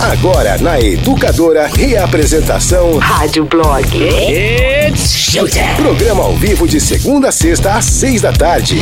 [0.00, 3.86] Agora na Educadora, reapresentação Rádio Blog.
[3.96, 5.76] It's showtime.
[5.76, 8.80] Programa ao vivo de segunda a sexta às seis da tarde.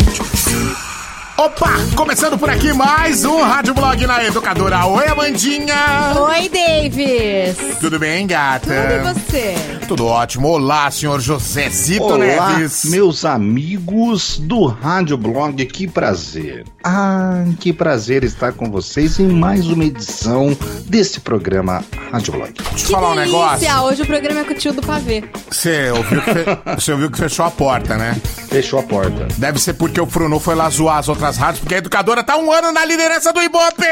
[1.36, 4.84] Opa, começando por aqui mais um Rádio Blog na Educadora.
[4.86, 6.12] Oi, Amandinha.
[6.20, 7.78] Oi, Davis.
[7.80, 8.68] Tudo bem, gata?
[8.68, 9.54] Tudo e você?
[9.88, 10.48] Tudo ótimo.
[10.48, 12.18] Olá, senhor José Zito Olá,
[12.56, 12.84] Neves.
[12.84, 16.64] meus amigos do Rádio Blog, que prazer.
[16.84, 20.56] Ah, que prazer estar com vocês em mais uma edição
[20.86, 22.52] desse programa Rádio Blog.
[22.52, 23.58] Deixa eu Que falar um negócio.
[23.60, 23.82] delícia!
[23.82, 25.24] Hoje o programa é com o tio do pavê.
[25.50, 28.16] Você ouviu, que fe- você ouviu que fechou a porta, né?
[28.48, 29.26] Fechou a porta.
[29.38, 32.36] Deve ser porque o Fruno foi lá zoar as outras rádios, porque a educadora tá
[32.36, 33.86] um ano na liderança do Ibope.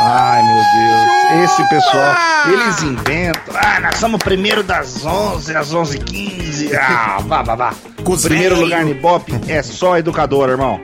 [0.00, 1.50] Ai, meu Deus.
[1.50, 2.16] Esse pessoal,
[2.52, 3.54] eles inventam.
[3.56, 6.74] Ah, nós somos primeiro das 11 às 11h15.
[6.76, 7.74] Ah, vá, vá, vá.
[8.06, 10.80] Os Primeiro lugar no Ibope é só educador, irmão.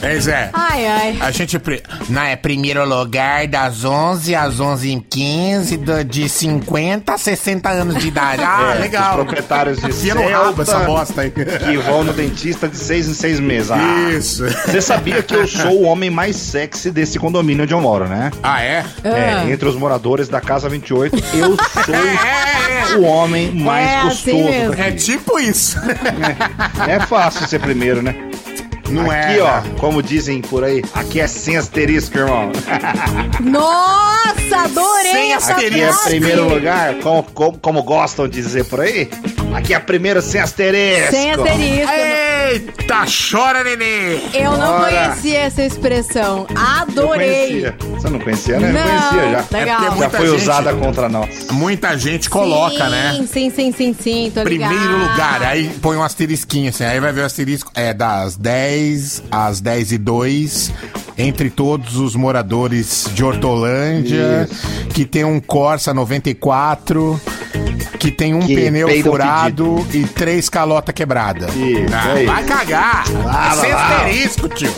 [0.00, 0.50] É, Zé.
[0.52, 1.18] Ai, ai.
[1.20, 1.60] A gente.
[2.08, 8.08] Não, é primeiro lugar das 11 às 11h15, do- de 50 a 60 anos de
[8.08, 8.42] idade.
[8.52, 9.10] Ah, É, legal.
[9.10, 11.30] Os proprietários de Enfia no rabo essa Celta bosta aí.
[11.32, 13.70] que vão no dentista de seis em seis meses.
[13.70, 14.44] Ah, Isso.
[14.46, 18.30] Você sabia que eu sou o homem mais sexy desse condomínio onde eu moro, né?
[18.42, 18.84] Ah, é?
[19.04, 19.08] Ah.
[19.48, 24.32] É, entre os moradores da Casa 28, eu sou É, o homem mais É, assim
[24.32, 24.70] gostoso mesmo.
[24.70, 24.82] daqui.
[24.82, 25.78] é tipo isso.
[26.88, 28.14] É fácil ser primeiro, né?
[28.92, 29.42] Não aqui, é?
[29.42, 32.52] ó, como dizem por aí, aqui é sem asterisco, irmão.
[33.40, 38.80] Nossa, adorei Sem essa Aqui é primeiro lugar, como, como, como gostam de dizer por
[38.80, 39.08] aí.
[39.54, 41.10] Aqui é primeiro sem asterisco.
[41.10, 41.92] Sem asterisco.
[41.92, 44.18] Eita, chora, nenê.
[44.34, 44.90] Eu não Bora.
[45.08, 46.46] conhecia essa expressão.
[46.54, 47.72] Adorei.
[47.92, 48.68] Você não conhecia, né?
[48.70, 49.58] Eu Não, conhecia já.
[49.58, 49.94] legal.
[49.94, 51.46] É Já foi gente- usada contra nós.
[51.50, 53.26] Muita gente coloca, sim, né?
[53.30, 54.42] Sim, sim, sim, sim, tô.
[54.42, 59.22] Primeiro lugar, aí põe um asterisquinho assim, aí vai ver o asterisco, é das 10
[59.30, 60.72] às 10 e 2,
[61.16, 64.48] entre todos os moradores de Hortolândia,
[64.94, 67.20] que tem um Corsa 94,
[67.98, 71.54] que tem um Que pneu furado e três calotas quebradas.
[71.54, 72.52] Isso, Ah, é vai isso.
[72.52, 73.04] cagar!
[73.24, 73.50] Lá.
[73.50, 74.72] asterisco, tio!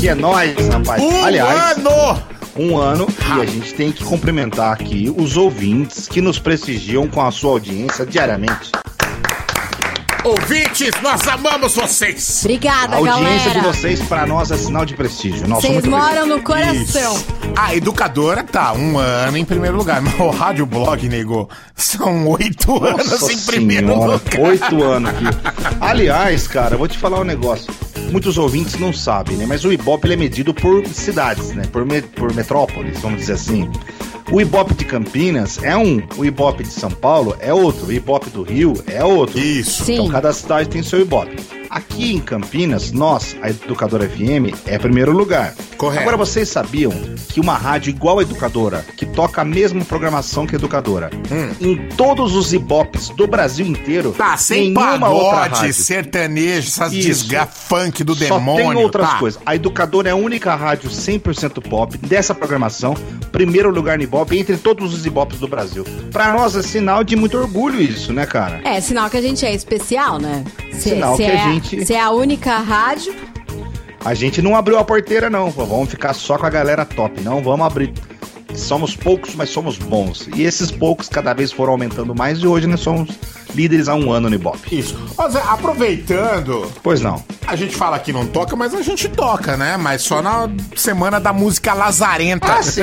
[0.00, 1.02] Que é nóis, rapaz.
[1.02, 2.22] Um Aliás, ano!
[2.56, 7.20] um ano e a gente tem que cumprimentar aqui os ouvintes que nos prestigiam com
[7.20, 8.70] a sua audiência diariamente.
[10.24, 12.40] Ouvintes, nós amamos vocês!
[12.44, 13.60] Obrigada, A audiência galera.
[13.60, 15.46] de vocês para nós é sinal de prestígio.
[15.46, 17.14] Nós Vocês moram no coração.
[17.14, 17.26] Isso.
[17.54, 22.82] A educadora tá um ano em primeiro lugar, mas o Rádio Blog, nego, são oito
[22.82, 24.40] anos Nossa em primeiro senhora, lugar.
[24.40, 25.24] Oito anos aqui.
[25.80, 27.72] Aliás, cara, eu vou te falar um negócio.
[28.10, 29.44] Muitos ouvintes não sabem, né?
[29.46, 31.64] Mas o Ibope ele é medido por cidades, né?
[31.70, 33.70] Por, me- por metrópoles, vamos dizer assim.
[34.32, 38.30] O Ibope de Campinas é um, o Ibope de São Paulo é outro, o Ibope
[38.30, 39.38] do Rio é outro.
[39.38, 39.84] Isso.
[39.84, 39.94] Sim.
[39.94, 41.36] Então cada cidade tem seu Ibope.
[41.68, 45.54] Aqui em Campinas, nós, a Educadora FM, é primeiro lugar.
[45.84, 46.00] Correto.
[46.02, 46.92] Agora vocês sabiam
[47.28, 51.10] que uma rádio igual a Educadora, que toca a mesma programação que a Educadora,
[51.60, 54.12] em todos os Ibopes do Brasil inteiro, Hum.
[54.16, 55.74] Tá, sem nenhuma outra pagode, rádio.
[55.74, 57.08] sertanejo, essas Isso.
[57.08, 58.68] desga funk do Só demônio.
[58.74, 59.18] tem outras tá?
[59.18, 59.40] coisas.
[59.44, 62.94] A Educadora é a única rádio 100% pop dessa programação,
[63.32, 65.84] primeiro lugar no Ibope, entre todos os Ibopes do Brasil.
[66.12, 68.60] Pra nós é sinal de muito orgulho isso, né, cara?
[68.64, 70.44] É, sinal que a gente é especial, né?
[70.72, 73.14] Se, Sinal se que a é, gente- Se é a única rádio.
[74.04, 75.50] A gente não abriu a porteira, não.
[75.50, 77.20] Pô, Vamos ficar só com a galera top.
[77.22, 77.92] Não, vamos abrir.
[78.54, 80.28] Somos poucos, mas somos bons.
[80.36, 83.08] E esses poucos cada vez foram aumentando mais e hoje nós somos
[83.52, 84.78] líderes há um ano no Ibope.
[84.78, 84.96] Isso.
[85.18, 87.20] Ó, Zé, aproveitando, Pois não.
[87.48, 89.76] a gente fala que não toca, mas a gente toca, né?
[89.76, 92.52] Mas só na semana da música lazarenta.
[92.52, 92.82] Ah, sim.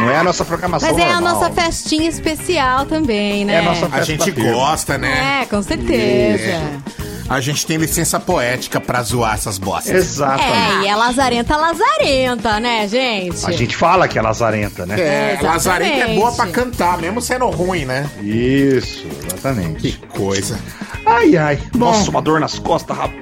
[0.00, 1.34] não é a nossa programação Mas é a normal.
[1.40, 3.54] nossa festinha especial também, né?
[3.54, 4.52] É a nossa A festa gente firme.
[4.52, 5.42] gosta, né?
[5.42, 6.60] É, com certeza.
[7.28, 9.94] A gente tem licença poética pra zoar essas bostas.
[9.94, 10.78] Exatamente.
[10.78, 13.44] É, e é lazarenta, lazarenta, né, gente?
[13.46, 14.98] A gente fala que é lazarenta, né?
[14.98, 15.44] É, Exatamente.
[15.44, 18.08] lazarenta é boa pra cantar, mesmo sendo ruim, né?
[18.22, 20.00] Isso, Que exatamente.
[20.16, 20.58] coisa.
[21.04, 21.58] Ai, ai.
[21.74, 23.14] Nossa, uma dor nas costas, rapaz.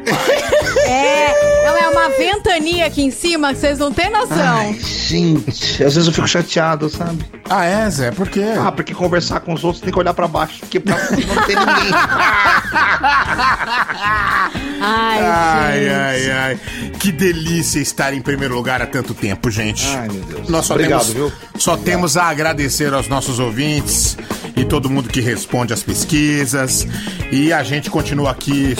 [0.87, 1.46] É,
[1.77, 4.57] não é uma ventania aqui em cima que vocês não têm noção.
[4.57, 5.85] Ai, gente.
[5.85, 7.25] Às vezes eu fico chateado, sabe?
[7.49, 8.11] Ah, é, Zé?
[8.11, 8.45] Por quê?
[8.59, 11.57] Ah, porque conversar com os outros tem que olhar pra baixo, porque pra não tem
[11.57, 11.93] ninguém.
[14.79, 15.91] Ai, Ai, gente.
[15.91, 16.61] ai, ai.
[16.99, 19.87] Que delícia estar em primeiro lugar há tanto tempo, gente.
[19.87, 20.49] Ai, meu Deus.
[20.49, 21.33] Nós só Obrigado, temos, viu?
[21.59, 24.17] Só temos a agradecer aos nossos ouvintes
[24.55, 26.87] e todo mundo que responde às pesquisas.
[27.33, 28.77] E a gente continua aqui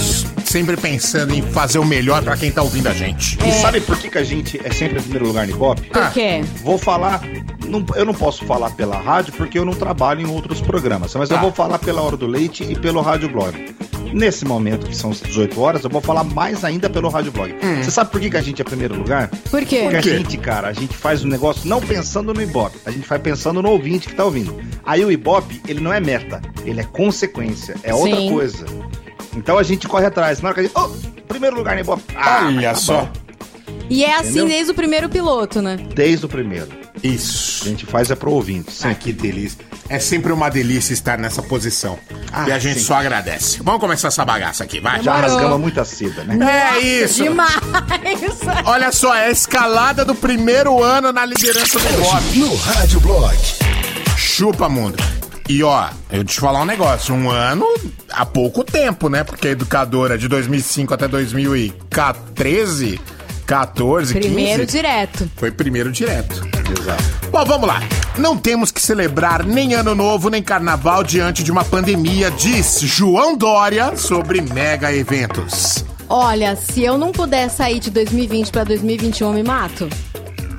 [0.57, 3.37] sempre pensando em fazer o melhor pra quem tá ouvindo a gente.
[3.47, 5.83] E sabe por que, que a gente é sempre em primeiro lugar no Ibope?
[5.91, 6.43] Por quê?
[6.63, 7.21] Vou falar.
[7.67, 11.29] não- eu não posso falar pela rádio porque eu não trabalho em outros programas, mas
[11.31, 11.43] eu Tá.
[11.43, 13.75] vou falar pela Hora do Leite e pelo Rádio Blog.
[14.15, 17.53] Nesse momento, que são as 18 horas, eu vou falar mais ainda pelo Rádio Blog.
[17.63, 17.83] Hum.
[17.83, 19.29] Você sabe por que, que a gente é primeiro lugar?
[19.51, 19.81] Por quê?
[19.83, 20.17] Porque a quê?
[20.17, 23.61] gente, cara, a gente faz um negócio não pensando no Ibope, a gente vai pensando
[23.61, 24.57] no ouvinte que tá ouvindo.
[24.85, 28.31] Aí o Ibope, ele não é meta, ele é consequência, é outra Sim.
[28.31, 28.65] coisa.
[29.37, 30.41] Então a gente corre atrás.
[30.41, 30.77] Na hora que a gente.
[30.77, 30.89] Oh,
[31.29, 32.03] primeiro lugar no Ibope.
[32.17, 33.01] Ah, Olha tá só.
[33.03, 33.27] bom.
[33.89, 34.49] E é assim Entendeu?
[34.49, 35.77] desde o primeiro piloto, né?
[35.95, 36.67] Desde o primeiro.
[37.03, 37.65] A Isso.
[37.65, 38.73] gente faz é pro ouvinte.
[38.83, 39.59] Ah, que delícia.
[39.89, 41.97] É sempre uma delícia estar nessa posição.
[42.33, 42.87] Ah, e a gente sim.
[42.87, 43.61] só agradece.
[43.63, 45.01] Vamos começar essa bagaça aqui, vai.
[45.03, 45.37] Já Demorou.
[45.37, 46.75] rasgamos muita seda, né?
[46.75, 47.23] É isso.
[47.23, 47.61] Demais!
[48.67, 52.39] Olha só, é a escalada do primeiro ano na liderança do Ibope.
[52.39, 53.37] No Rádio Blog.
[54.17, 54.97] Chupa, mundo.
[55.49, 57.65] E ó, eu te falar um negócio, um ano
[58.11, 59.23] há pouco tempo, né?
[59.23, 63.01] Porque a educadora de 2005 até 2013,
[63.47, 65.31] 14, Primeiro 15, direto.
[65.37, 66.43] foi primeiro direto.
[66.79, 67.05] Exato.
[67.31, 67.81] Bom, vamos lá.
[68.19, 73.37] Não temos que celebrar nem Ano Novo nem Carnaval diante de uma pandemia, diz João
[73.37, 75.85] Dória sobre mega eventos.
[76.09, 79.89] Olha, se eu não puder sair de 2020 pra 2021, eu me mato.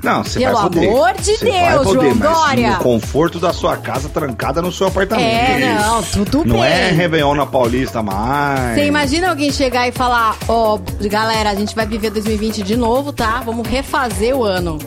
[0.08, 0.88] Não, você Pelo vai poder.
[0.88, 2.70] amor de Você vai Deus, poder, João mas Dória.
[2.70, 5.26] No conforto da sua casa, trancada no seu apartamento.
[5.26, 6.64] É, não, tudo Não bem.
[6.70, 8.74] é Réveillon na Paulista mais.
[8.74, 13.12] Você imagina alguém chegar e falar, ó, galera, a gente vai viver 2020 de novo,
[13.12, 13.42] tá?
[13.44, 14.78] Vamos refazer o ano.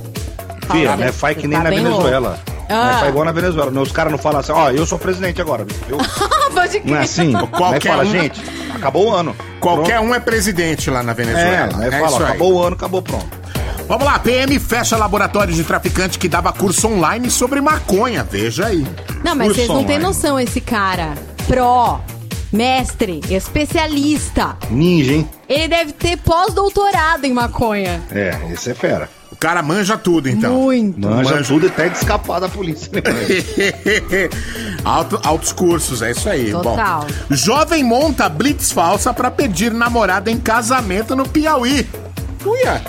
[0.67, 1.11] Fala, né?
[1.11, 2.29] Faz que nem tá na Venezuela.
[2.29, 2.51] louco.
[2.69, 2.93] Não Ah.
[2.99, 3.69] faz igual na Venezuela.
[3.69, 5.65] Não, Os caras não falam assim, ó, eu sou presidente agora.
[5.89, 5.97] Eu,
[6.55, 6.85] Pode crer.
[6.85, 7.27] não é assim?
[7.27, 8.41] Não é Qualquer fala, um- gente,
[8.73, 9.35] acabou o ano.
[9.59, 11.77] Qualquer um é presidente lá na É, Venezuela.
[11.79, 12.23] aí É, fala, isso aí.
[12.23, 13.40] acabou o ano, acabou pronto.
[13.91, 18.23] Vamos lá, PM fecha laboratório de traficante que dava curso online sobre maconha.
[18.23, 18.87] Veja aí.
[19.21, 21.13] Não, mas Curso vocês não têm noção, esse cara.
[21.45, 21.99] Pró,
[22.53, 24.55] mestre, especialista.
[24.69, 25.29] Ninja, hein?
[25.49, 28.01] Ele deve ter pós-doutorado em maconha.
[28.09, 29.09] É, esse é fera.
[29.29, 30.53] O cara manja tudo, então.
[30.53, 30.97] Muito.
[30.97, 31.43] Manja, Manja.
[31.53, 32.89] tudo até de escapar da polícia.
[32.93, 33.01] né?
[34.85, 36.51] Alto- altos cursos, é isso aí.
[36.51, 37.01] Total.
[37.01, 41.85] Bom, jovem monta blitz falsa pra pedir namorada em casamento no Piauí.
[42.45, 42.81] Uia,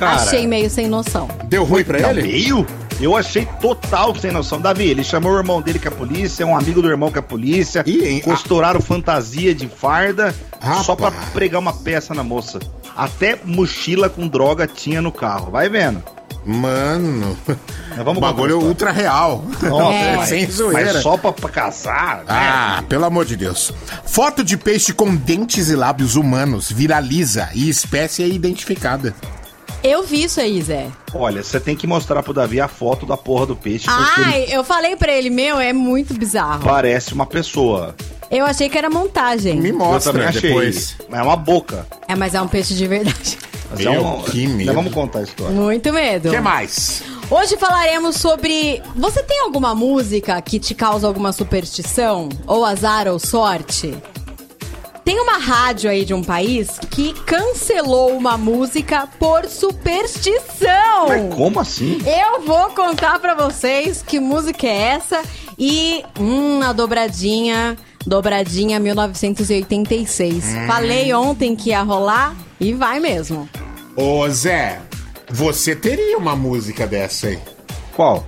[0.00, 1.28] Cara, Achei meio sem noção.
[1.44, 2.22] deu ruim pra Não, ele?
[2.22, 2.66] meio?
[3.00, 4.60] Eu achei total sem noção.
[4.60, 7.22] Davi, ele chamou o irmão dele que é polícia, um amigo do irmão que é
[7.22, 8.20] polícia, Ih, hein?
[8.20, 10.84] costuraram fantasia de farda Rapaz.
[10.86, 12.58] só pra pregar uma peça na moça.
[12.96, 15.50] Até mochila com droga tinha no carro.
[15.50, 16.02] Vai vendo.
[16.44, 17.36] Mano,
[17.98, 19.44] vamos o bagulho contar a ultra real.
[19.62, 20.16] Nossa, É.
[20.16, 21.00] mas, sem mas zoeira.
[21.02, 22.24] só pra, pra casar, né?
[22.28, 23.72] Ah, pelo amor de Deus.
[24.06, 29.14] Foto de peixe com dentes e lábios humanos viraliza e espécie é identificada.
[29.82, 30.88] Eu vi isso aí, Zé.
[31.14, 34.26] Olha, você tem que mostrar pro Davi a foto da porra do peixe, porque ele
[34.34, 36.62] Ai, eu falei pra ele, meu, é muito bizarro.
[36.64, 37.94] parece uma pessoa.
[38.30, 39.56] Eu achei que era montagem.
[39.60, 40.42] Me Eu mostra também achei.
[40.50, 40.96] depois.
[41.10, 41.86] É uma boca.
[42.06, 43.38] É, mas é um peixe de verdade.
[43.72, 44.22] Mas Meu, é um...
[44.22, 44.66] que medo.
[44.66, 45.54] Nós vamos contar a história.
[45.54, 46.28] Muito medo.
[46.28, 47.04] O que mais?
[47.30, 48.82] Hoje falaremos sobre.
[48.96, 52.28] Você tem alguma música que te causa alguma superstição?
[52.48, 53.96] Ou azar ou sorte?
[55.04, 61.08] Tem uma rádio aí de um país que cancelou uma música por superstição.
[61.08, 61.98] Mas como assim?
[62.06, 65.22] Eu vou contar pra vocês que música é essa
[65.58, 67.76] e hum, a dobradinha,
[68.06, 70.44] dobradinha 1986.
[70.66, 73.48] Falei ontem que ia rolar e vai mesmo.
[73.96, 74.80] Ô, Zé,
[75.28, 77.38] você teria uma música dessa aí?
[77.94, 78.26] Qual?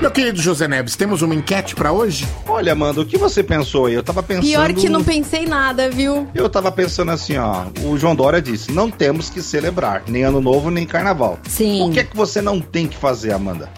[0.00, 2.26] Meu querido José Neves, temos uma enquete pra hoje?
[2.46, 3.92] Olha, Amanda, o que você pensou aí?
[3.92, 4.46] Eu tava pensando...
[4.46, 6.26] Pior que não pensei nada, viu?
[6.34, 7.66] Eu tava pensando assim, ó.
[7.84, 11.38] O João Dória disse: não temos que celebrar nem Ano Novo nem Carnaval.
[11.46, 11.82] Sim.
[11.82, 13.68] O que é que você não tem que fazer, Amanda?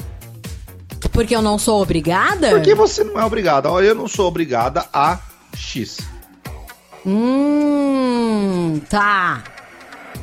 [1.10, 2.50] Porque eu não sou obrigada?
[2.50, 3.68] Porque você não é obrigada.
[3.68, 5.18] Olha, eu não sou obrigada a
[5.56, 5.98] X.
[7.04, 9.42] Hum, tá.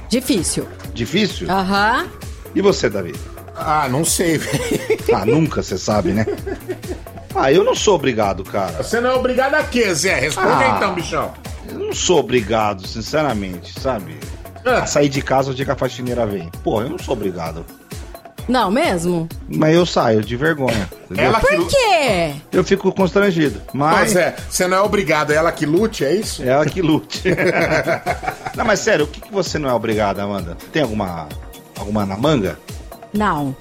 [0.07, 0.65] Difícil.
[0.93, 1.51] Difícil?
[1.51, 2.07] Aham.
[2.55, 3.13] E você, Davi?
[3.59, 4.99] Ah, não sei, velho.
[5.13, 6.23] Ah, nunca você sabe, né?
[7.33, 8.83] Ah, eu não sou obrigado, cara.
[8.83, 10.19] Você não é obrigado a quê, Zé?
[10.19, 10.73] Responde Ah.
[10.77, 11.33] então, bichão.
[11.67, 14.17] Eu não sou obrigado, sinceramente, sabe?
[14.65, 14.79] Ah.
[14.79, 16.49] A sair de casa o dia que a faxineira vem.
[16.63, 17.65] Pô, eu não sou obrigado.
[18.47, 19.27] Não, mesmo?
[19.47, 20.89] Mas eu saio de vergonha.
[21.15, 22.33] Ela que Por quê?
[22.51, 23.61] Eu fico constrangido.
[23.73, 26.41] Mas Mas é, você não é obrigado, é ela que lute, é isso?
[26.43, 27.23] é ela que lute.
[28.55, 30.55] não, mas sério, o que, que você não é obrigado, Amanda?
[30.71, 31.27] Tem alguma.
[31.77, 32.57] alguma na manga?
[33.13, 33.55] Não.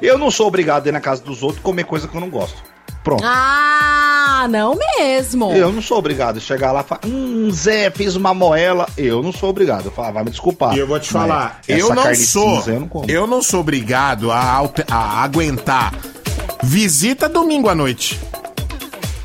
[0.00, 2.30] Eu não sou obrigado a ir na casa dos outros comer coisa que eu não
[2.30, 2.62] gosto.
[3.02, 3.24] Pronto.
[3.24, 5.52] Ah, não mesmo.
[5.52, 8.86] Eu não sou obrigado a chegar lá e falar, hum, Zé, fiz uma moela.
[8.96, 9.86] Eu não sou obrigado.
[9.86, 10.76] Eu falo, ah, vai me desculpar.
[10.76, 13.10] E eu vou te falar, eu não sou, cinza eu não como.
[13.10, 14.60] eu não sou obrigado a,
[14.90, 15.94] a aguentar
[16.62, 18.20] visita domingo à noite.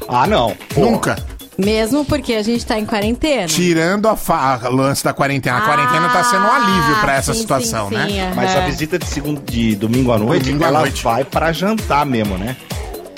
[0.08, 0.56] Ah, não.
[0.74, 1.18] Pô, Nunca.
[1.58, 3.48] Mesmo porque a gente tá em quarentena.
[3.48, 5.58] Tirando a, a lance da quarentena.
[5.58, 8.08] A quarentena tá sendo um alívio pra essa Ah, sim, situação, sim, né?
[8.10, 11.02] sim, Mas a visita de, segundo, de domingo à noite, Domingo à ela noite.
[11.04, 12.58] vai pra jantar mesmo, né?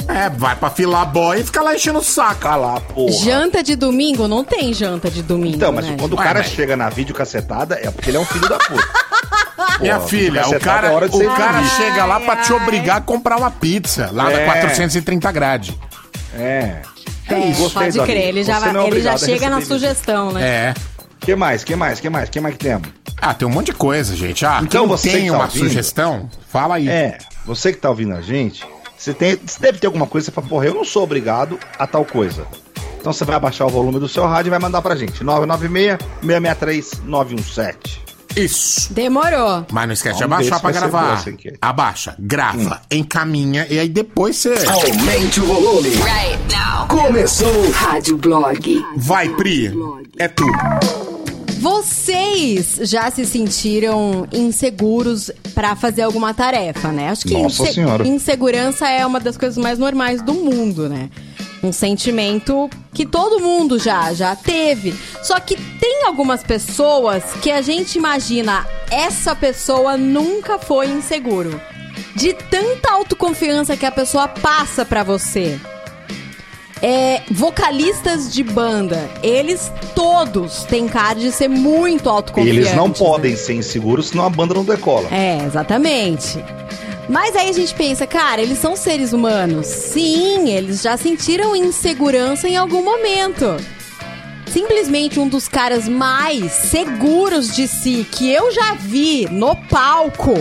[0.07, 2.47] É, vai pra filar boy e fica lá enchendo o saco.
[2.47, 3.11] Lá, porra.
[3.11, 4.27] Janta de domingo?
[4.27, 5.95] Não tem janta de domingo, Então, mas né?
[5.99, 8.87] quando o cara chega na videocacetada, é porque ele é um filho da puta.
[9.81, 11.71] Minha filha, o videocacetada cara, é hora de o cara feliz.
[11.73, 14.45] chega lá pra te Ai, obrigar a comprar uma pizza lá da É.
[14.45, 15.75] 430 grades.
[16.37, 16.81] É.
[17.29, 20.31] É, Gostei pode crer, ele já, Você vai- é ele já chega na receber sugestão,
[20.31, 20.47] né?
[20.47, 20.73] É.
[21.19, 21.63] Que mais?
[21.63, 21.99] Que mais?
[21.99, 22.29] Que mais?
[22.29, 22.87] Que mais que temos?
[23.19, 24.45] Ah, tem um monte de coisa, gente.
[24.45, 26.87] Ah, Então quem você tem que tá uma ouvindo- sugestão, fala aí.
[26.87, 28.63] É, você que tá ouvindo a gente,
[28.97, 31.85] você, tem, você deve ter alguma coisa você fala, porra, eu não sou obrigado a
[31.87, 32.45] tal coisa.
[32.99, 35.21] Então você vai abaixar o volume do seu rádio e vai mandar pra gente.
[35.23, 38.06] 996-663-917.
[38.37, 38.93] Isso.
[38.93, 39.65] Demorou.
[39.71, 41.23] Mas não esquece de abaixar pra gravar.
[41.61, 44.53] Abaixa, grava, encaminha e aí depois você.
[44.67, 45.89] Aumente o volume.
[45.89, 46.87] Right now.
[46.87, 47.71] Começou.
[47.71, 48.85] Rádio Blog.
[48.95, 49.73] Vai, Pri.
[50.19, 50.45] É tu.
[51.59, 57.09] Vocês já se sentiram inseguros pra fazer alguma tarefa, né?
[57.09, 58.07] Acho que Nossa Senhora.
[58.07, 61.09] insegurança é uma das coisas mais normais do mundo, né?
[61.63, 64.93] Um sentimento que todo mundo já já teve.
[65.23, 71.59] Só que tem algumas pessoas que a gente imagina essa pessoa nunca foi inseguro.
[72.15, 75.59] De tanta autoconfiança que a pessoa passa pra você.
[76.81, 82.67] É, vocalistas de banda, eles todos têm cara de ser muito autoconfiantes.
[82.67, 82.93] Eles não né?
[82.97, 85.07] podem ser inseguros, senão a banda não decola.
[85.11, 86.37] É, exatamente.
[87.09, 89.65] Mas aí a gente pensa, cara, eles são seres humanos.
[89.67, 93.57] Sim, eles já sentiram insegurança em algum momento.
[94.47, 100.33] Simplesmente um dos caras mais seguros de si que eu já vi no palco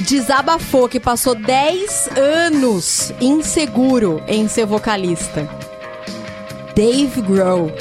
[0.00, 5.48] desabafou que passou 10 anos inseguro em ser vocalista.
[6.74, 7.72] Dave Grohl.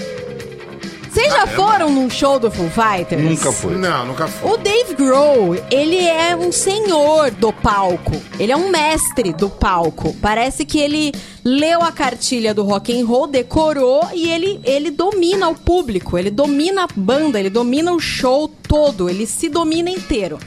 [1.16, 3.24] Vocês já foram num show do Foo Fighters?
[3.24, 3.78] Nunca foi.
[3.78, 4.52] Não, nunca foi.
[4.52, 8.22] O Dave Grohl, ele é um senhor do palco.
[8.38, 10.14] Ele é um mestre do palco.
[10.22, 15.48] Parece que ele leu a cartilha do rock and roll, decorou e ele, ele domina
[15.48, 20.38] o público, ele domina a banda, ele domina o show todo, ele se domina inteiro.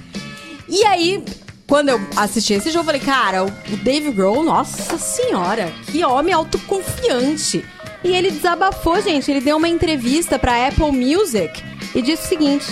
[0.69, 1.25] E aí,
[1.67, 6.03] quando eu assisti esse jogo, eu falei, cara, o o Dave Grohl, nossa senhora, que
[6.05, 7.65] homem autoconfiante.
[8.03, 9.31] E ele desabafou, gente.
[9.31, 11.63] Ele deu uma entrevista pra Apple Music
[11.95, 12.67] e disse o seguinte: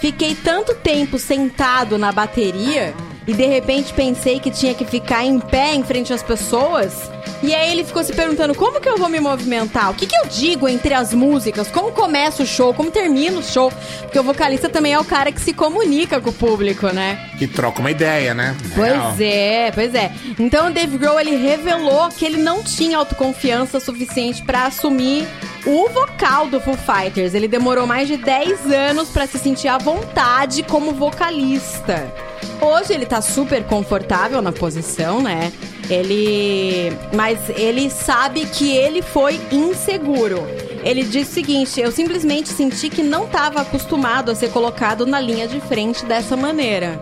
[0.00, 2.94] Fiquei tanto tempo sentado na bateria
[3.26, 7.10] e de repente pensei que tinha que ficar em pé em frente às pessoas.
[7.42, 9.90] E aí ele ficou se perguntando como que eu vou me movimentar?
[9.90, 11.68] O que, que eu digo entre as músicas?
[11.68, 12.72] Como começa o show?
[12.72, 13.72] Como termina o show?
[14.02, 17.30] Porque o vocalista também é o cara que se comunica com o público, né?
[17.38, 18.56] Que troca uma ideia, né?
[18.74, 20.12] Pois é, pois é.
[20.38, 25.26] Então o Dave Grohl ele revelou que ele não tinha autoconfiança suficiente pra assumir
[25.66, 27.34] o vocal do Foo Fighters.
[27.34, 32.31] Ele demorou mais de 10 anos pra se sentir à vontade como vocalista.
[32.60, 35.52] Hoje ele tá super confortável na posição, né?
[35.90, 36.92] Ele.
[37.14, 40.46] Mas ele sabe que ele foi inseguro.
[40.84, 45.20] Ele disse o seguinte: eu simplesmente senti que não estava acostumado a ser colocado na
[45.20, 47.00] linha de frente dessa maneira.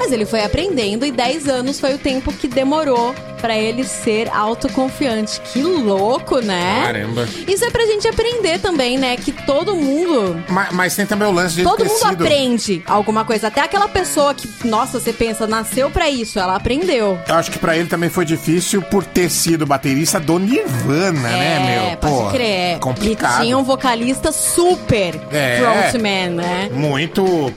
[0.00, 4.28] Mas ele foi aprendendo e 10 anos foi o tempo que demorou pra ele ser
[4.34, 5.40] autoconfiante.
[5.40, 6.82] Que louco, né?
[6.84, 7.28] Caramba.
[7.46, 9.16] Isso é pra gente aprender também, né?
[9.16, 13.24] Que todo mundo Mas, mas tem também o lance de Todo mundo sido- aprende alguma
[13.24, 13.48] coisa.
[13.48, 17.18] Até aquela pessoa que, nossa, você pensa, nasceu pra isso, ela aprendeu.
[17.28, 21.88] Eu acho que pra ele também foi difícil por ter sido baterista do Nirvana, né,
[21.90, 21.96] meu?
[21.98, 22.78] pode Pô, crer.
[22.78, 23.40] Complicado.
[23.40, 25.60] E tinha um vocalista super É.
[25.60, 26.70] frontman, né?
[26.72, 27.52] Muito.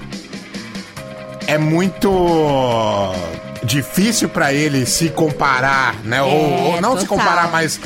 [1.47, 2.09] É muito
[3.63, 6.21] difícil pra ele se comparar, né?
[6.21, 7.17] ou, ou não se total.
[7.17, 7.79] comparar, mas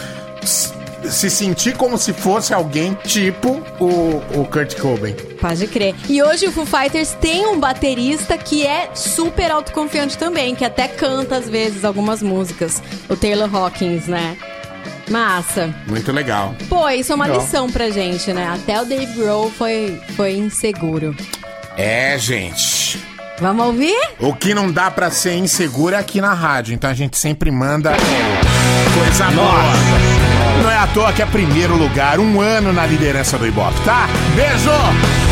[1.10, 5.14] se sentir como se fosse alguém tipo o, o Kurt Cobain.
[5.40, 5.96] Pode crer.
[6.10, 10.88] E hoje o Foo Fighters tem um baterista que é super autoconfiante também, que até
[10.88, 12.82] canta às vezes algumas músicas.
[13.08, 14.36] O Taylor Hawkins, né?
[15.10, 15.74] Massa.
[15.88, 16.54] Muito legal.
[16.68, 17.42] Pô, isso é uma Legal.
[17.42, 18.46] lição pra gente, né?
[18.54, 21.16] Até o Dave Grohl foi, foi inseguro.
[21.78, 22.77] É, gente.
[23.40, 23.96] Vamos ouvir?
[24.20, 27.52] O que não dá pra ser inseguro é aqui na rádio, então a gente sempre
[27.52, 27.92] manda
[28.94, 30.64] coisa boa.
[30.64, 34.08] Não é à toa que é primeiro lugar, um ano na liderança do Ibope, tá?
[34.36, 35.27] Beijo!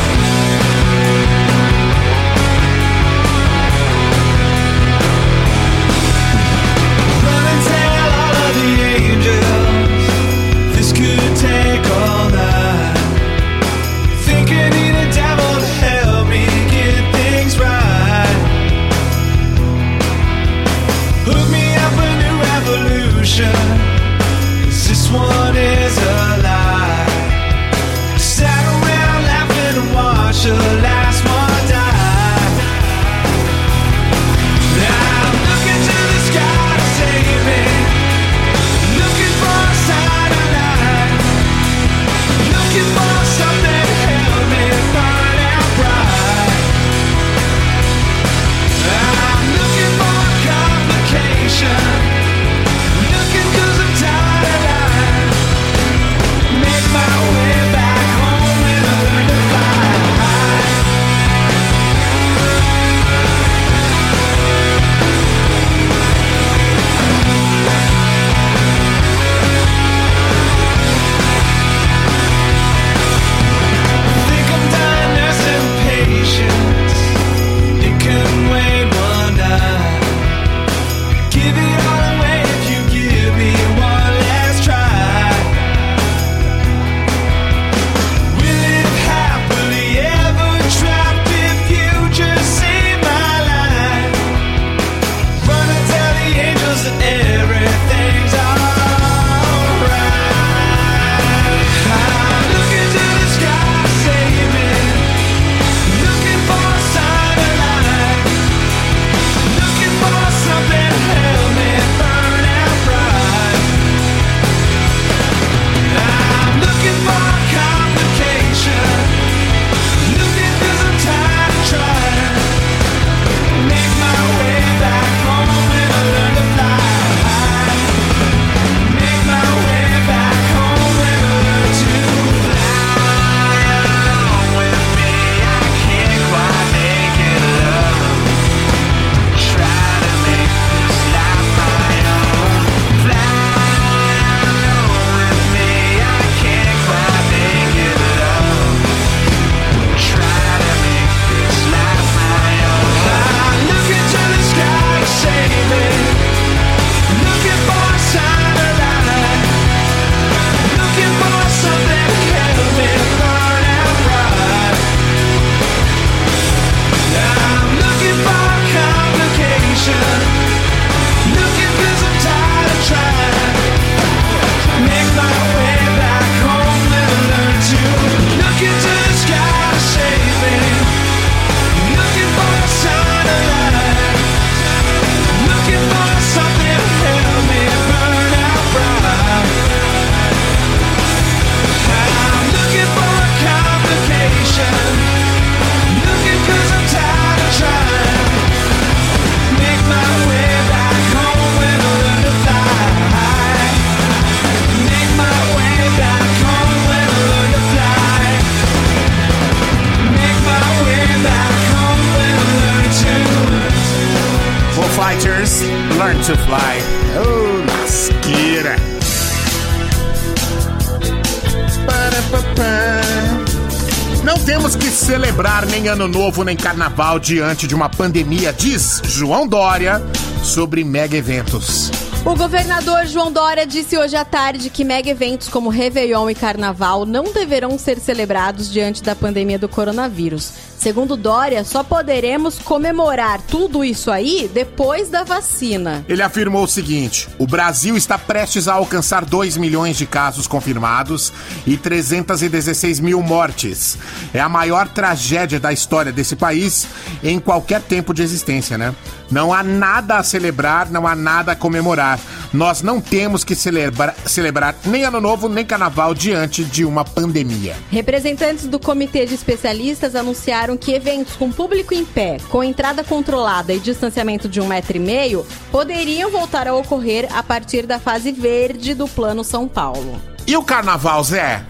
[226.36, 230.02] Novo nem Carnaval diante de uma pandemia, diz João Dória
[230.44, 231.90] sobre mega eventos.
[232.26, 237.06] O governador João Dória disse hoje à tarde que mega eventos como Réveillon e Carnaval
[237.06, 240.52] não deverão ser celebrados diante da pandemia do coronavírus.
[240.86, 246.06] Segundo Dória, só poderemos comemorar tudo isso aí depois da vacina.
[246.08, 251.34] Ele afirmou o seguinte: o Brasil está prestes a alcançar 2 milhões de casos confirmados
[251.66, 253.98] e 316 mil mortes.
[254.32, 256.88] É a maior tragédia da história desse país
[257.24, 258.94] em qualquer tempo de existência, né?
[259.30, 262.20] Não há nada a celebrar, não há nada a comemorar.
[262.54, 267.76] Nós não temos que celebrar, celebrar nem Ano Novo, nem Carnaval diante de uma pandemia.
[267.90, 273.74] Representantes do comitê de especialistas anunciaram que eventos com público em pé, com entrada controlada
[273.74, 278.32] e distanciamento de um metro e meio, poderiam voltar a ocorrer a partir da fase
[278.32, 280.22] verde do Plano São Paulo.
[280.48, 281.66] E o Carnaval, Zé?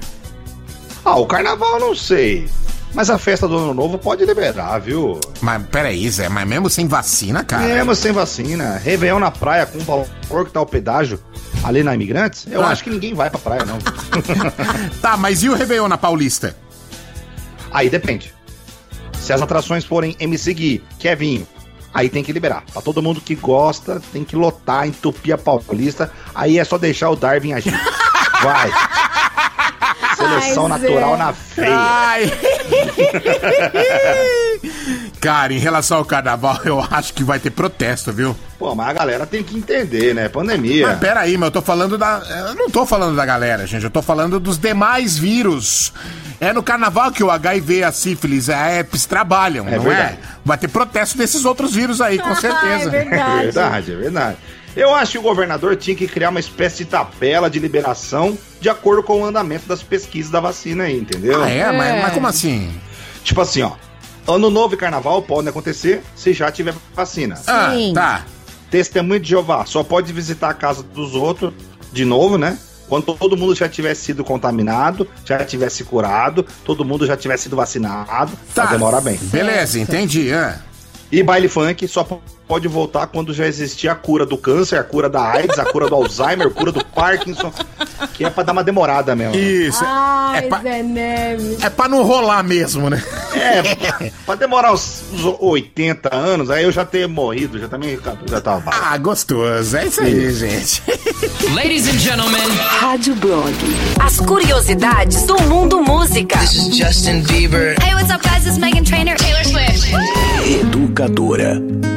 [1.06, 2.50] Ah, o carnaval não sei.
[2.96, 5.20] Mas a festa do ano novo pode liberar, viu?
[5.42, 7.62] Mas peraí, Zé, mas mesmo sem vacina, cara?
[7.64, 8.78] Mesmo sem vacina.
[8.78, 11.20] Réveillon na praia com o valor que tá o pedágio
[11.64, 12.70] ali na Imigrantes, eu Ah.
[12.70, 13.78] acho que ninguém vai pra praia, não.
[15.02, 16.56] Tá, mas e o Réveillon na Paulista?
[17.72, 18.34] Aí depende.
[19.20, 21.46] Se as atrações forem MC Gui, que é vinho,
[21.94, 22.64] aí tem que liberar.
[22.72, 26.10] Pra todo mundo que gosta, tem que lotar, entupir a Paulista.
[26.34, 27.74] Aí é só deixar o Darwin agir.
[28.42, 28.72] Vai.
[30.16, 30.88] Seleção Ai, Zé.
[30.88, 31.76] natural na feia.
[31.78, 32.32] Ai!
[35.20, 38.36] Cara, em relação ao carnaval, eu acho que vai ter protesto, viu?
[38.60, 40.30] Pô, mas a galera tem que entender, né?
[40.30, 40.88] Pandemia.
[40.88, 42.22] Mas peraí, mas eu tô falando da.
[42.48, 43.84] Eu não tô falando da galera, gente.
[43.84, 45.92] Eu tô falando dos demais vírus.
[46.40, 50.20] É no carnaval que o HIV a sífilis, a herpes trabalham, É não verdade.
[50.22, 50.36] é?
[50.44, 52.88] Vai ter protesto desses outros vírus aí, com certeza.
[52.88, 53.40] é verdade.
[53.40, 54.38] É verdade, é verdade.
[54.76, 58.68] Eu acho que o governador tinha que criar uma espécie de tabela de liberação de
[58.70, 61.42] acordo com o andamento das pesquisas da vacina aí, entendeu?
[61.44, 61.72] Ah, é?
[61.72, 62.02] Mas, É.
[62.02, 62.74] mas como assim?
[63.24, 63.72] Tipo assim, ó.
[64.28, 67.40] Ano novo e carnaval podem acontecer se já tiver vacina.
[67.48, 67.94] Ah, Sim.
[67.94, 68.26] tá.
[68.72, 71.54] Testemunho de Jeová só pode visitar a casa dos outros
[71.94, 72.58] de novo, né?
[72.90, 77.56] Quando todo mundo já tivesse sido contaminado, já tivesse curado, todo mundo já tivesse sido
[77.56, 78.64] vacinado, Tá.
[78.64, 79.18] pra demorar bem.
[79.24, 80.34] Beleza, entendi.
[80.34, 80.60] ah.
[81.12, 82.04] E baile funk só
[82.48, 85.88] pode voltar quando já existir a cura do câncer, a cura da AIDS, a cura
[85.88, 87.52] do Alzheimer, a cura do Parkinson,
[88.14, 89.36] que é pra dar uma demorada mesmo.
[89.36, 89.84] Isso.
[89.86, 91.64] Ai, é, pra, Zé Neves.
[91.64, 93.04] é pra não rolar mesmo, né?
[93.36, 98.42] É, pra demorar uns, uns 80 anos, aí eu já ter morrido, já também já
[98.42, 98.72] tava.
[98.72, 99.78] Ah, gostoso.
[99.78, 100.84] É isso aí, gente.
[101.54, 102.48] Ladies and gentlemen,
[102.80, 103.54] Rádio Blog.
[104.00, 106.38] As curiosidades do mundo música.
[106.40, 107.76] this is Justin Bieber.
[107.82, 108.44] Hey, what's up, guys?
[108.44, 109.16] This is Megan Trainor.
[109.18, 109.92] Taylor Swift.
[110.62, 111.95] Educadora.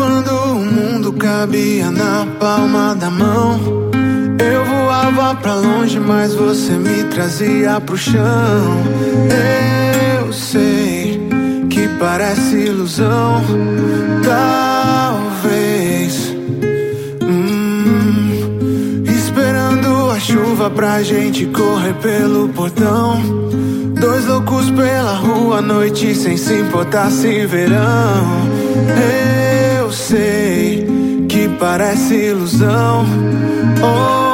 [0.00, 3.60] Quando o mundo cabia na palma da mão?
[4.42, 8.82] Eu voava pra longe, mas você me trazia pro chão.
[10.16, 11.20] Eu sei
[11.68, 13.42] que parece ilusão,
[14.24, 16.34] talvez.
[17.22, 23.20] Hum, esperando a chuva pra gente correr pelo portão.
[24.00, 28.48] Dois loucos pela rua à noite sem se importar se verão.
[29.36, 29.49] Eu
[30.10, 30.84] sei
[31.28, 33.06] que parece ilusão.
[33.80, 34.29] Ou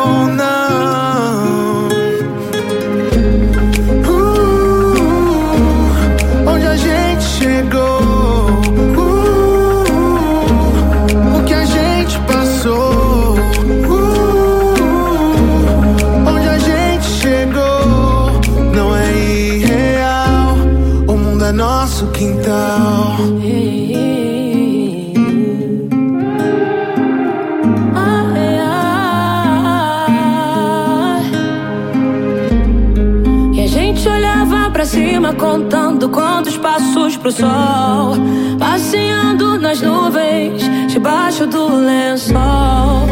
[34.96, 38.14] cima contando quantos passos pro sol,
[38.58, 43.06] passeando nas nuvens debaixo do lençol.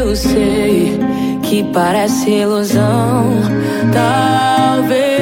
[0.00, 0.98] Eu sei
[1.42, 3.26] que parece ilusão,
[3.92, 5.12] talvez.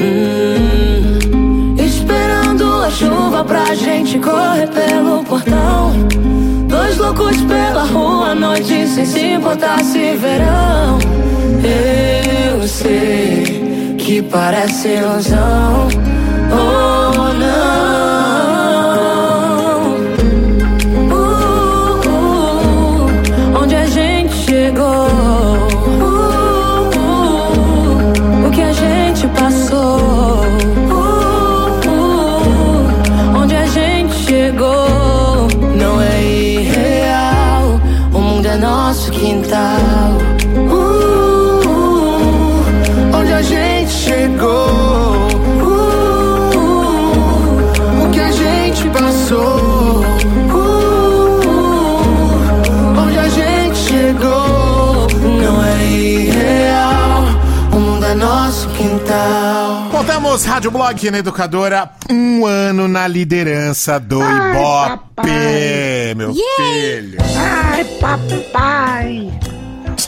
[0.00, 5.92] Hum, esperando a chuva pra gente correr pelo portão.
[6.94, 10.98] Dois loucos pela rua à noite sem se importar se verão.
[12.52, 15.88] Eu sei que parece ilusão
[16.52, 17.03] ou
[60.34, 65.30] Voltamos, Rádio Blog na Educadora, um ano na liderança do Ibope,
[66.16, 67.18] meu filho.
[67.36, 69.40] Ai, papai!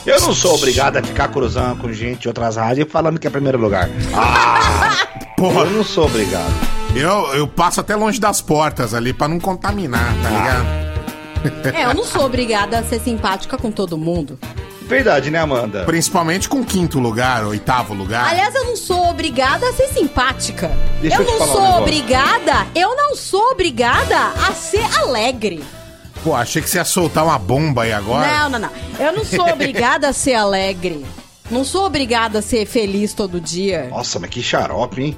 [0.05, 3.29] Eu não sou obrigado a ficar cruzando com gente de outras rádios falando que é
[3.29, 3.89] primeiro lugar.
[4.13, 6.51] Ah, Porra, eu não sou obrigado.
[6.93, 11.73] eu, eu passo até longe das portas ali pra não contaminar, tá ligado?
[11.73, 14.37] É, eu não sou obrigada a ser simpática com todo mundo.
[14.87, 15.83] Verdade, né, Amanda?
[15.83, 18.29] Principalmente com quinto lugar, oitavo lugar.
[18.29, 20.71] Aliás, eu não sou obrigada a ser simpática.
[21.01, 21.81] Deixa eu eu não um sou negócio.
[21.81, 25.61] obrigada, eu não sou obrigada a ser alegre.
[26.23, 28.27] Pô, achei que você ia soltar uma bomba aí agora.
[28.27, 28.69] Não, não, não.
[28.97, 31.05] Eu não sou obrigada a ser alegre.
[31.51, 33.87] Não sou obrigada a ser feliz todo dia.
[33.89, 35.17] Nossa, mas que xarope, hein?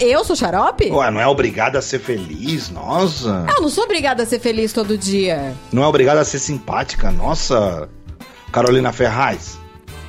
[0.00, 0.90] Eu sou xarope?
[0.90, 2.70] Ué, não é obrigado a ser feliz?
[2.70, 3.44] Nossa.
[3.54, 5.54] Eu não sou obrigada a ser feliz todo dia.
[5.72, 7.12] Não é obrigado a ser simpática?
[7.12, 7.88] Nossa.
[8.52, 9.58] Carolina Ferraz.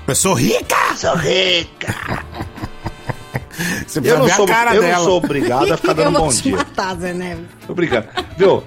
[0.07, 0.75] Eu sou rica!
[0.95, 1.93] Sou rica.
[3.87, 4.97] Você Eu não ver sou, a cara eu dela.
[4.97, 6.55] não sou obrigado a ficar eu dando vou bom te dia.
[6.57, 7.45] matar, Zé Neves.
[7.65, 8.07] Tô brincando.
[8.37, 8.63] Viu?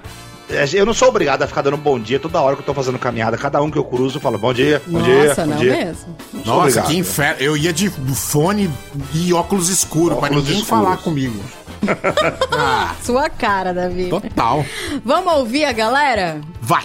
[0.73, 2.99] Eu não sou obrigado a ficar dando bom dia toda hora que eu tô fazendo
[2.99, 3.39] caminhada.
[3.39, 5.73] Cada um que eu cruzo, eu falo bom dia, bom dia, Nossa, bom não dia.
[5.73, 6.17] mesmo.
[6.35, 6.87] Não Nossa, obrigado.
[6.89, 7.41] que inferno.
[7.41, 8.69] Eu ia de fone
[9.15, 10.85] e óculos escuros pra Óculos ninguém escuros.
[10.85, 11.41] falar comigo.
[12.53, 14.09] ah, Sua cara, Davi.
[14.09, 14.67] total.
[15.05, 16.41] Vamos ouvir a galera?
[16.61, 16.83] Vai.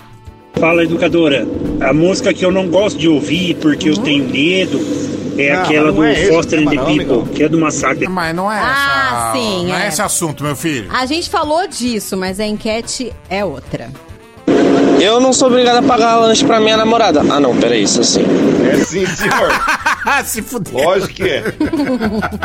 [0.60, 1.48] Fala, educadora.
[1.82, 4.80] A música que eu não gosto de ouvir porque eu tenho medo
[5.38, 7.26] é Não, aquela mas não do é esse Foster and tema the não, People, amigão.
[7.28, 8.08] que é do massacre.
[8.08, 9.40] Mas não é Ah, essa.
[9.40, 9.86] sim, Não é.
[9.86, 9.88] é.
[9.90, 10.90] esse assunto, meu filho.
[10.92, 13.90] A gente falou disso, mas a enquete é outra.
[15.02, 17.20] Eu não sou obrigado a pagar lanche pra minha namorada.
[17.30, 18.24] Ah, não, peraí, isso assim.
[18.72, 19.52] É sim, senhor.
[20.24, 20.74] Se fuder.
[20.74, 21.44] Lógico que é.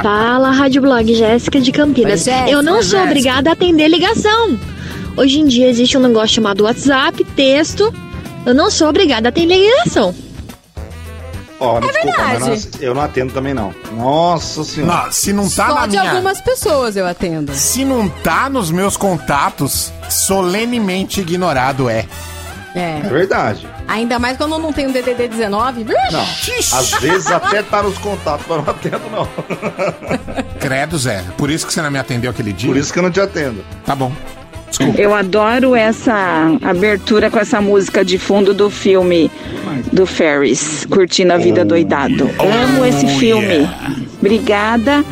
[0.03, 2.27] Fala, Rádio Blog Jéssica de Campinas.
[2.27, 2.51] Oi, Jéssica.
[2.51, 3.05] Eu não sou Jéssica.
[3.05, 4.59] obrigada a atender ligação.
[5.17, 7.93] Hoje em dia existe um negócio chamado WhatsApp, texto.
[8.47, 10.15] Eu não sou obrigada a atender ligação.
[11.59, 12.69] Ó, me desculpa, mas verdade.
[12.79, 13.75] não- eu não atendo também não.
[13.93, 15.05] Nossa senhora.
[15.05, 16.11] Não, se não tá Só na de minha.
[16.13, 17.53] algumas pessoas eu atendo.
[17.55, 22.07] Se não tá nos meus contatos, solenemente ignorado é.
[22.75, 23.01] É.
[23.05, 23.69] É verdade.
[23.89, 25.85] Ainda mais quando eu não tenho DDD 19.
[25.85, 26.21] Não.
[26.79, 29.29] Às vezes até tá nos contatos, mas eu não atendo não.
[30.61, 31.23] Credo, Zé.
[31.37, 32.71] Por isso que você não me atendeu aquele dia?
[32.71, 33.63] Por isso que eu não te atendo.
[33.85, 34.13] Tá bom.
[34.71, 35.01] Desculpa.
[35.01, 39.31] Eu adoro essa abertura com essa música de fundo do filme
[39.93, 42.31] do Ferris, Curtindo a Vida Doidado.
[42.39, 43.69] Amo esse filme.
[44.21, 45.05] Obrigada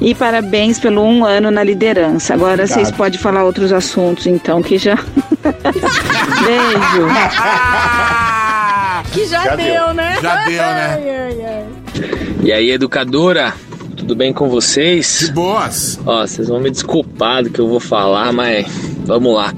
[0.00, 2.32] e parabéns pelo um ano na liderança.
[2.34, 4.96] Agora vocês podem falar outros assuntos, então, que já.
[5.42, 7.08] Beijo.
[9.12, 9.94] Que já, Já deu, deu.
[9.94, 10.16] né?
[10.22, 10.94] Já deu, né?
[10.94, 11.64] Ai, ai, ai.
[12.42, 13.52] E aí, educadora?
[13.94, 15.18] Tudo bem com vocês?
[15.26, 16.00] De boas.
[16.06, 18.66] Ó, vocês vão me desculpar do que eu vou falar, mas
[19.04, 19.52] vamos lá.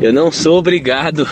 [0.00, 1.26] Eu não sou obrigado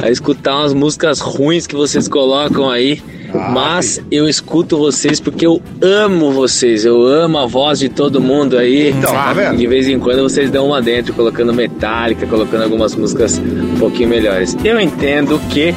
[0.00, 3.00] a escutar umas músicas ruins que vocês colocam aí,
[3.34, 8.20] Ah, mas eu escuto vocês porque eu amo vocês, eu amo a voz de todo
[8.20, 8.90] mundo aí.
[8.90, 9.54] Então, tá vendo?
[9.54, 13.78] E de vez em quando vocês dão uma dentro, colocando Metallica, colocando algumas músicas um
[13.78, 14.56] pouquinho melhores.
[14.64, 15.74] Eu entendo que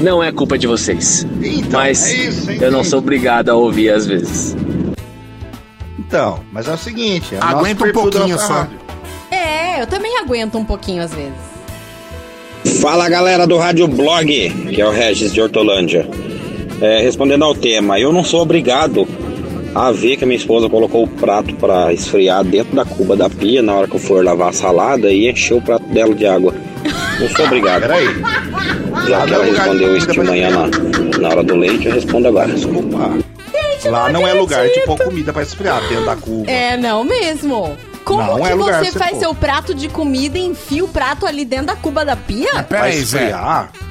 [0.00, 3.54] não é culpa de vocês, Então, mas é isso, hein, eu não sou obrigado a
[3.54, 4.54] ouvir às vezes.
[5.98, 7.34] Então, mas é o seguinte.
[7.34, 8.52] É Aguenta um pouquinho só.
[8.52, 8.85] rádio.
[9.30, 11.56] É, eu também aguento um pouquinho às vezes.
[12.80, 14.26] Fala galera do Rádio Blog,
[14.74, 16.08] que é o Regis de Hortolândia.
[16.80, 19.06] É, respondendo ao tema, eu não sou obrigado
[19.74, 23.28] a ver que a minha esposa colocou o prato para esfriar dentro da cuba da
[23.28, 26.26] pia na hora que eu for lavar a salada e encher o prato dela de
[26.26, 26.54] água.
[27.20, 27.82] Não sou obrigado.
[27.82, 28.06] Peraí.
[29.08, 32.48] Já que ela respondeu isso de manhã na, na hora do leite, eu respondo agora.
[32.48, 33.18] Desculpa.
[33.84, 36.50] Lá não é lugar de pôr comida pra esfriar dentro da cuba.
[36.50, 37.76] É, não mesmo.
[38.06, 39.18] Como Não que é você faz pôr.
[39.18, 42.52] seu prato de comida e enfia o prato ali dentro da cuba da pia?
[42.52, 43.34] Pera Pra aí, Zé.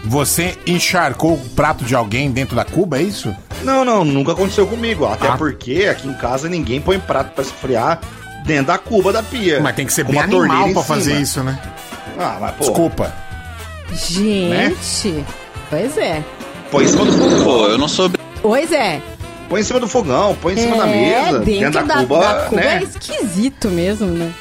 [0.06, 3.36] Você encharcou o prato de alguém dentro da cuba, é isso?
[3.62, 5.06] Não, não, nunca aconteceu comigo.
[5.06, 5.36] Até Ah.
[5.38, 8.00] porque aqui em casa ninguém põe prato pra esfriar
[8.46, 9.60] dentro da cuba da pia.
[9.60, 11.60] Mas tem que ser bem animal pra fazer isso, né?
[12.18, 13.14] Ah, mas pô, Desculpa.
[13.94, 15.26] Gente,
[15.70, 16.24] pois é.
[16.72, 17.44] põe em cima do fogão.
[17.44, 18.10] Pô, eu não sou.
[18.42, 19.02] Pois é.
[19.50, 21.40] Põe em cima do fogão, põe em cima da é, mesa.
[21.40, 22.80] dentro da, da cuba, da cuba né?
[22.80, 24.34] é esquisito mesmo, né?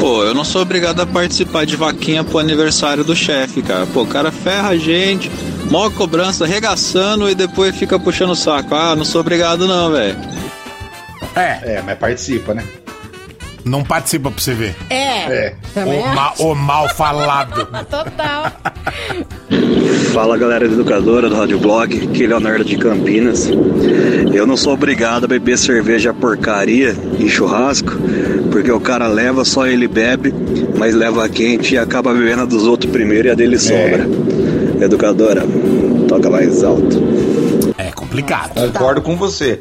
[0.00, 3.86] Pô, eu não sou obrigado a participar de vaquinha pro aniversário do chefe, cara.
[3.86, 5.30] Pô, o cara ferra a gente,
[5.70, 8.74] mó cobrança, arregaçando e depois fica puxando o saco.
[8.74, 10.16] Ah, não sou obrigado não, velho.
[11.34, 12.64] É, É, mas participa, né?
[13.64, 14.76] Não participa pra você ver.
[14.90, 15.32] É.
[15.32, 15.54] É.
[15.76, 17.66] O, ma- o mal falado.
[17.90, 18.52] Total.
[20.12, 23.48] Fala galera educadora do Rádio Blog, que é Leonardo de Campinas.
[24.32, 27.92] Eu não sou obrigado a beber cerveja porcaria e churrasco,
[28.50, 30.34] porque o cara leva, só ele bebe,
[30.76, 34.06] mas leva quente e acaba bebendo a dos outros primeiro e a dele sobra.
[34.80, 35.44] Educadora,
[36.08, 37.02] toca mais alto.
[37.76, 38.54] É complicado.
[38.54, 39.60] Concordo com você.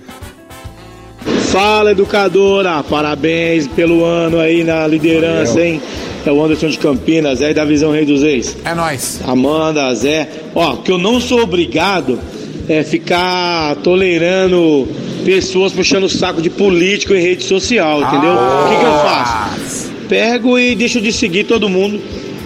[1.48, 2.84] Fala, educadora.
[2.84, 5.82] Parabéns pelo ano aí na liderança, hein?
[6.26, 8.56] É o Anderson de Campinas, é da Visão Rei dos Reis.
[8.66, 9.22] É nóis.
[9.26, 10.28] Amanda, Zé.
[10.54, 12.20] Ó, que eu não sou obrigado
[12.68, 14.88] é ficar tolerando
[15.24, 18.34] pessoas puxando o saco de político em rede social, entendeu?
[18.34, 19.92] O que, que eu faço?
[20.10, 22.00] Pego e deixo de seguir todo mundo.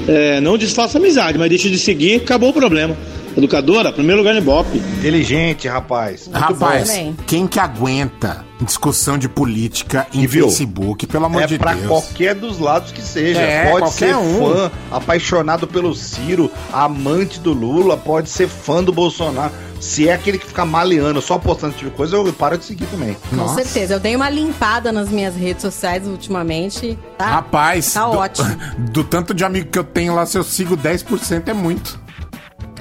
[0.08, 2.96] É, não desfaço amizade, mas deixo de seguir, acabou o problema.
[3.36, 4.78] Educadora, primeiro lugar no Ibope.
[4.78, 6.28] Inteligente, rapaz.
[6.28, 7.14] Muito Rapaz, bom.
[7.26, 10.46] quem que aguenta discussão de política em viu?
[10.48, 11.88] Facebook, pelo amor é de pra Deus?
[11.88, 13.40] qualquer dos lados que seja.
[13.42, 14.54] É, pode ser um.
[14.54, 19.52] fã, apaixonado pelo Ciro, amante do Lula, pode ser fã do Bolsonaro.
[19.80, 22.66] Se é aquele que fica maleando, só postando esse tipo de coisa, eu paro de
[22.66, 23.18] seguir também.
[23.36, 23.96] Com certeza.
[23.96, 27.00] Eu dei uma limpada nas minhas redes sociais ultimamente.
[27.18, 27.26] Tá?
[27.26, 28.56] Rapaz, Tá do, ótimo.
[28.92, 32.00] do tanto de amigo que eu tenho lá, se eu sigo 10% é muito.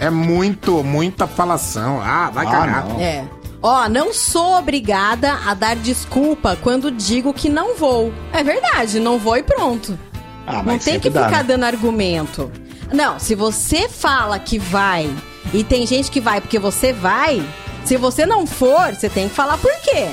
[0.01, 2.01] É muito, muita falação.
[2.03, 2.85] Ah, vai Ah, cagar.
[2.89, 3.01] não.
[3.01, 3.25] É.
[3.63, 8.11] Ó, não sou obrigada a dar desculpa quando digo que não vou.
[8.33, 9.99] É verdade, não vou e pronto.
[10.47, 11.45] Ah, não mas tem sempre que dá, ficar né?
[11.45, 12.51] dando argumento.
[12.91, 15.09] Não, se você fala que vai
[15.53, 17.47] e tem gente que vai porque você vai,
[17.85, 20.09] se você não for, você tem que falar por quê.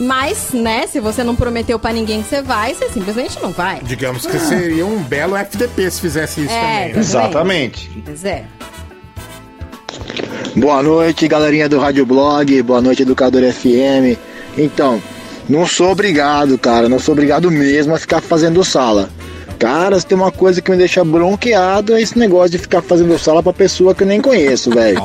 [0.00, 3.80] Mas, né, se você não prometeu pra ninguém que você vai, você simplesmente não vai.
[3.82, 6.92] Digamos que seria um belo FDP se fizesse isso É, também.
[6.94, 6.98] né?
[6.98, 8.02] Exatamente.
[8.04, 8.44] Pois é.
[10.56, 12.62] Boa noite, galerinha do Rádio Blog.
[12.62, 14.18] Boa noite, Educador FM.
[14.58, 15.00] Então,
[15.48, 16.88] não sou obrigado, cara.
[16.88, 19.08] Não sou obrigado mesmo a ficar fazendo sala.
[19.60, 23.18] Cara, se tem uma coisa que me deixa bronqueado é esse negócio de ficar fazendo
[23.18, 24.98] sala pra pessoa que eu nem conheço, velho.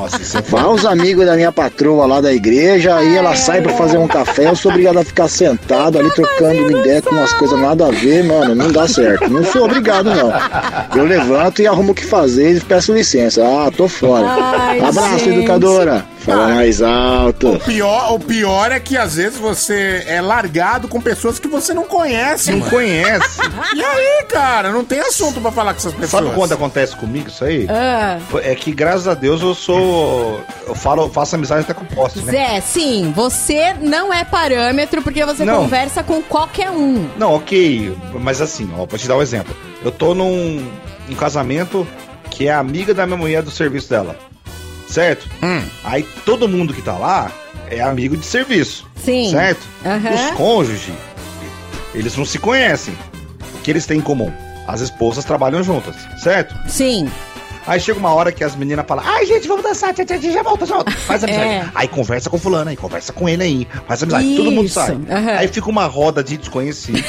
[0.48, 4.08] Vai os amigos da minha patroa lá da igreja, aí ela sai pra fazer um
[4.08, 7.90] café, eu sou obrigado a ficar sentado ali trocando ideia com umas coisas nada a
[7.90, 9.28] ver, mano, não dá certo.
[9.28, 10.32] Não sou obrigado, não.
[10.96, 13.44] Eu levanto e arrumo o que fazer e peço licença.
[13.46, 14.26] Ah, tô fora.
[14.26, 15.38] Ai, Abraço, gente.
[15.38, 16.15] educadora.
[16.26, 17.52] Fala mais alto.
[17.52, 21.72] O pior, o pior é que às vezes você é largado com pessoas que você
[21.72, 22.50] não conhece.
[22.50, 22.70] Não mano.
[22.70, 23.40] conhece.
[23.74, 26.24] E aí, cara, não tem assunto pra falar com essas pessoas.
[26.24, 27.66] Sabe quando acontece comigo isso aí?
[27.70, 28.18] Ah.
[28.42, 30.40] É que graças a Deus eu sou.
[30.66, 32.32] Eu falo, faço amizade até com poste, né?
[32.32, 35.62] Zé, sim, você não é parâmetro porque você Não.
[35.62, 37.08] conversa com qualquer um.
[37.16, 37.96] Não, ok.
[38.20, 39.54] Mas assim, ó, vou te dar um exemplo.
[39.84, 40.68] Eu tô num,
[41.08, 41.86] num casamento
[42.30, 44.16] que é amiga da minha mulher do serviço dela.
[44.88, 45.28] Certo?
[45.42, 45.62] Hum.
[45.84, 47.30] Aí todo mundo que tá lá
[47.68, 48.86] é amigo de serviço.
[48.96, 49.30] Sim.
[49.30, 49.66] Certo?
[49.84, 50.14] Aham.
[50.14, 50.94] Os cônjuges,
[51.94, 52.96] eles não se conhecem.
[53.54, 54.32] O que eles têm em comum?
[54.66, 56.54] As esposas trabalham juntas, certo?
[56.68, 57.10] Sim.
[57.66, 60.30] Aí chega uma hora que as meninas falam, ai gente, vamos dançar, tchau, tchau, tchau,
[60.30, 60.90] já volta, já volta.
[60.92, 61.46] Faz amizade.
[61.48, 61.66] É.
[61.74, 64.96] Aí conversa com fulano, aí conversa com ele aí, faz amizade, todo mundo Isso, sai.
[65.10, 65.32] aham.
[65.36, 67.02] Aí fica uma roda de desconhecidos.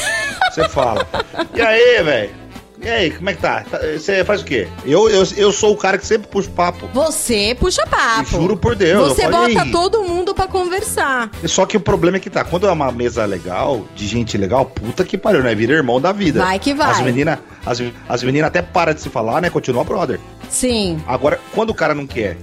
[0.52, 1.08] Você fala,
[1.54, 2.47] e aí, velho?
[2.82, 3.64] E aí, como é que tá?
[3.70, 4.68] Tá- Você faz o quê?
[4.86, 6.88] Eu, eu, eu sou o cara que sempre puxa papo.
[6.94, 8.30] Você puxa papo.
[8.30, 9.10] Juro por Deus.
[9.10, 11.30] Você eu "E bota aí?" todo mundo pra conversar.
[11.46, 14.66] Só que o problema é que tá, quando é uma mesa legal, de gente legal,
[14.66, 15.56] puta que pariu, né?
[15.56, 16.40] Vira irmão da vida.
[16.40, 16.92] Vai que vai.
[16.92, 19.50] As meninas as, as meninas até param de se falar, né?
[19.50, 20.20] Continua brother.
[20.50, 21.02] Sim.
[21.08, 22.38] Agora, quando o cara não quer,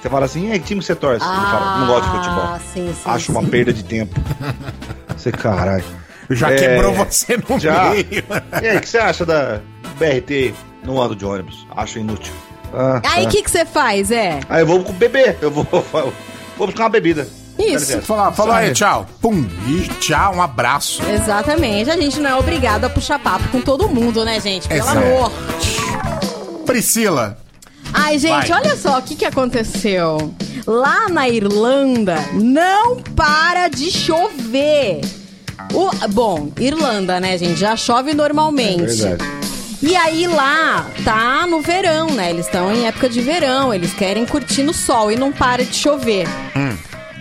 [0.00, 1.24] você fala assim, e aí, que time você torce?
[1.26, 2.42] Ele fala, não gosto de futebol.
[2.44, 3.10] Ah, sim, sim.
[3.10, 3.48] Acho uma sim.
[3.48, 4.18] perda de tempo.
[5.14, 5.84] Você, caralho.
[6.30, 7.90] Já É, quebrou você no já.
[7.90, 8.06] meio.
[8.62, 9.60] E aí, o que você acha da
[9.98, 11.66] BRT no ano de ônibus?
[11.76, 12.32] Acho inútil.
[12.72, 13.30] Ah, Aí o tá.
[13.32, 14.38] que que você faz, é?
[14.48, 15.36] Aí eu vou com o bebê.
[15.42, 15.64] Eu vou,
[16.56, 17.26] vou buscar uma bebida.
[17.58, 18.00] Isso.
[18.02, 19.06] Falou, falou aí, tchau.
[19.20, 19.44] Pum.
[19.68, 21.02] E tchau, um abraço.
[21.10, 21.90] Exatamente.
[21.90, 24.66] A gente não é obrigado a puxar papo com todo mundo, né, gente?
[24.68, 24.98] Pelo Exato.
[24.98, 25.32] amor.
[26.64, 27.36] Priscila.
[27.92, 28.60] Ai, gente, Vai.
[28.62, 30.32] olha só o que, que aconteceu.
[30.66, 35.00] Lá na Irlanda não para de chover.
[35.72, 37.58] O- bom, Irlanda, né, gente?
[37.58, 39.04] Já chove normalmente.
[39.06, 39.16] É.
[39.82, 42.30] E aí lá tá no verão, né?
[42.30, 45.74] Eles estão em época de verão, eles querem curtir no sol e não para de
[45.74, 46.26] chover.
[46.56, 46.76] Hum.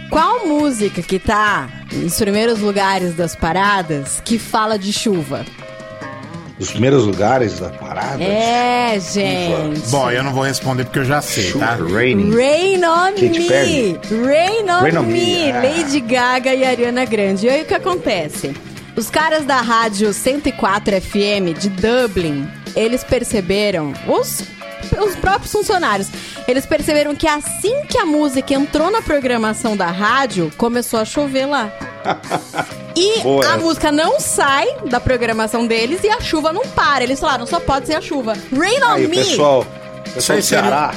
[0.10, 5.46] Qual música que tá nos primeiros lugares das paradas que fala de chuva?
[6.60, 8.22] Os primeiros lugares da parada.
[8.22, 9.90] É, gente.
[9.90, 11.76] Bom, eu não vou responder porque eu já sei, tá?
[11.76, 12.36] Raining.
[12.36, 13.48] Rain on Katy Me.
[13.48, 14.00] Perry.
[14.26, 15.14] Rain on, Rain on Me.
[15.14, 15.62] Me, ah.
[15.64, 17.46] Lady Gaga e Ariana Grande.
[17.46, 18.54] E aí o que acontece?
[18.96, 22.46] Os caras da rádio 104 FM de Dublin,
[22.76, 24.44] eles perceberam, os,
[25.02, 26.10] os próprios funcionários,
[26.50, 31.46] eles perceberam que assim que a música entrou na programação da rádio, começou a chover
[31.46, 31.72] lá.
[32.96, 33.58] E Boa a essa.
[33.60, 37.02] música não sai da programação deles e a chuva não para.
[37.04, 38.34] Eles falaram, só pode ser a chuva.
[38.52, 39.16] Rain on Aí, o Me.
[39.18, 39.66] pessoal,
[40.14, 40.94] pessoal do Ceará,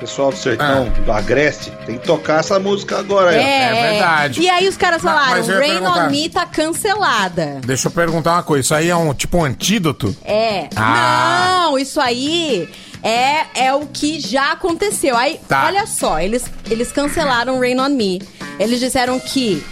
[0.00, 3.26] pessoal do Sertão, do Agreste, tem que tocar essa música agora.
[3.26, 3.32] ó.
[3.32, 4.40] É verdade.
[4.40, 7.60] E aí os caras falaram, Rain on Me tá cancelada.
[7.66, 8.60] Deixa eu perguntar uma coisa.
[8.62, 10.16] Isso aí é um tipo um antídoto?
[10.24, 10.68] É.
[10.74, 11.64] Ah.
[11.66, 12.66] Não, isso aí
[13.02, 15.16] é, é o que já aconteceu.
[15.16, 15.66] Aí, Tá.
[15.66, 18.22] olha só, eles, eles cancelaram Rain on Me.
[18.58, 19.64] Eles disseram que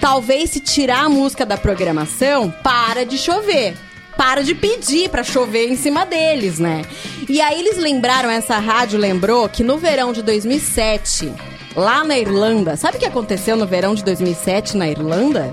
[0.00, 3.74] talvez se tirar a música da programação, para de chover.
[4.16, 6.82] para de pedir pra chover em cima deles, né?
[7.28, 11.32] E aí eles lembraram, essa rádio lembrou que no verão de 2007,
[11.74, 15.50] lá na Irlanda, sabe o que aconteceu no verão de 2007 na Irlanda?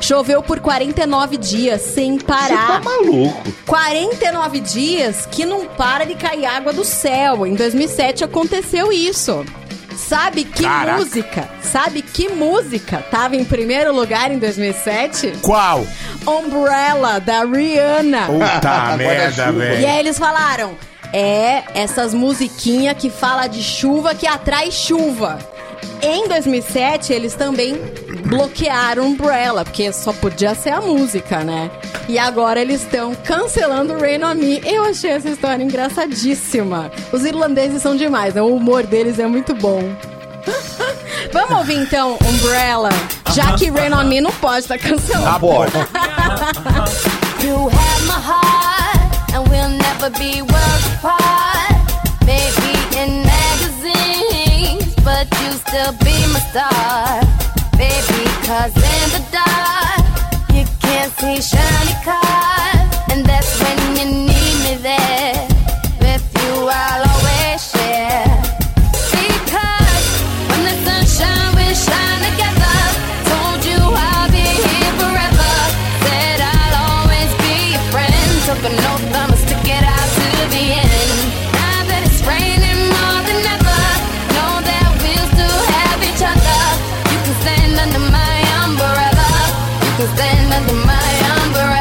[0.00, 2.48] Choveu por 49 dias sem parar.
[2.48, 3.52] Você tá maluco.
[3.66, 7.46] 49 dias que não para de cair água do céu.
[7.46, 9.44] Em 2007 aconteceu isso.
[9.96, 10.98] Sabe que Caraca.
[10.98, 11.48] música?
[11.60, 15.34] Sabe que música tava em primeiro lugar em 2007?
[15.42, 15.84] Qual?
[16.26, 18.26] Umbrella, da Rihanna.
[18.26, 19.88] Puta merda, E velho.
[19.88, 20.76] aí eles falaram:
[21.12, 25.38] é essas musiquinhas que fala de chuva que atrai chuva.
[26.02, 27.76] Em 2007, eles também
[28.26, 31.70] bloquearam Umbrella, porque só podia ser a música, né?
[32.08, 34.60] E agora eles estão cancelando Rain on Me.
[34.64, 36.90] Eu achei essa história engraçadíssima.
[37.12, 38.42] Os irlandeses são demais, né?
[38.42, 39.80] o humor deles é muito bom.
[41.32, 42.90] Vamos ouvir então Umbrella,
[43.34, 45.24] já que Rain on Me não pode estar cancelado.
[45.24, 45.64] Tá bom.
[47.40, 51.72] You have my heart, and we'll never be worlds apart.
[52.26, 57.20] Maybe in magazines, but still be my star.
[57.76, 60.04] Baby, cause in the dark,
[60.54, 62.90] you can't see shiny cars.
[63.10, 65.37] And that's when you need me there.
[90.50, 91.77] Can stand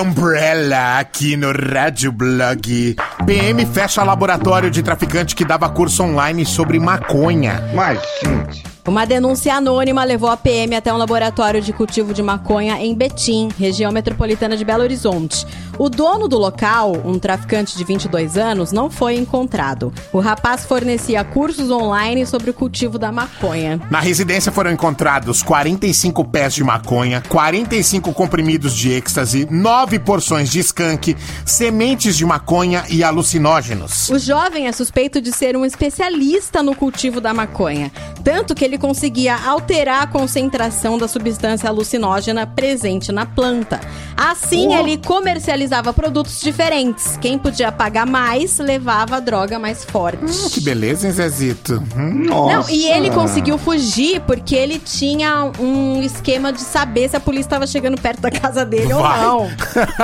[0.00, 2.96] Umbrella aqui no Rádio Blog.
[3.26, 7.70] PM fecha laboratório de traficante que dava curso online sobre maconha.
[7.74, 8.39] Mas, gente.
[8.86, 13.48] Uma denúncia anônima levou a PM até um laboratório de cultivo de maconha em Betim,
[13.58, 15.46] região metropolitana de Belo Horizonte.
[15.78, 19.92] O dono do local, um traficante de 22 anos, não foi encontrado.
[20.12, 23.80] O rapaz fornecia cursos online sobre o cultivo da maconha.
[23.90, 30.60] Na residência foram encontrados 45 pés de maconha, 45 comprimidos de êxtase, 9 porções de
[30.60, 31.16] skunk,
[31.46, 34.08] sementes de maconha e alucinógenos.
[34.10, 37.90] O jovem é suspeito de ser um especialista no cultivo da maconha,
[38.22, 43.80] tanto que ele conseguia alterar a concentração da substância alucinógena presente na planta.
[44.16, 44.78] Assim, Uau.
[44.80, 47.16] ele comercializava produtos diferentes.
[47.20, 50.50] Quem podia pagar mais levava a droga mais forte.
[50.50, 51.82] Que beleza, hein, Zezito?
[51.96, 57.20] Hum, Não, e ele conseguiu fugir porque ele tinha um esquema de saber se a
[57.20, 59.20] polícia estava chegando perto da casa dele ou Vai.
[59.22, 59.50] não.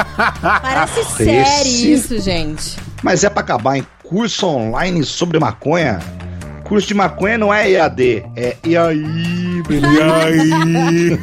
[0.63, 2.77] Parece Esse- sério isso, gente.
[3.03, 5.99] Mas é pra acabar em curso online sobre maconha?
[6.69, 11.19] Curso de maconha não é EAD, é e aí, E aí?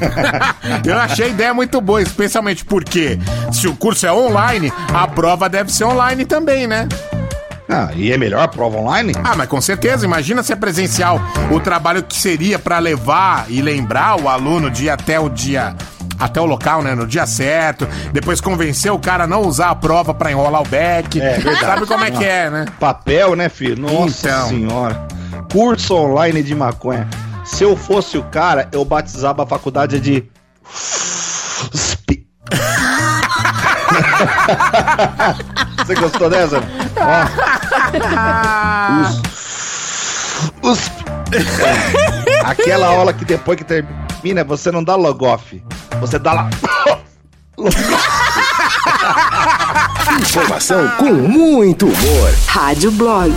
[0.89, 3.20] Eu achei a ideia muito boa, especialmente porque
[3.52, 6.88] se o curso é online, a prova deve ser online também, né?
[7.70, 9.14] Ah, e é melhor a prova online?
[9.24, 11.20] Ah, mas com certeza, imagina se é presencial.
[11.52, 15.76] O trabalho que seria pra levar e lembrar o aluno de ir até o dia
[16.20, 19.76] até o local, né, no dia certo, depois convencer o cara a não usar a
[19.76, 21.20] prova pra enrolar o beck.
[21.20, 21.60] É verdade.
[21.60, 22.66] Sabe como é que é, né?
[22.80, 23.82] Papel, né, filho?
[23.82, 24.48] Nossa Então.
[24.50, 25.08] senhora.
[25.54, 27.08] Curso online de maconha.
[27.45, 30.24] Se eu fosse o cara, eu batizava a faculdade de.
[35.86, 36.62] Você gostou dessa?
[36.97, 37.24] Ó.
[39.01, 39.22] Us-
[40.72, 40.91] Us-
[42.28, 42.41] É.
[42.41, 45.64] Aquela aula que depois que termina, você não dá logoff.
[45.99, 46.49] Você dá lá.
[50.22, 52.34] Informação com muito humor.
[52.47, 53.34] Rádio Blog.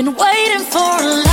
[0.00, 1.29] Been waiting for a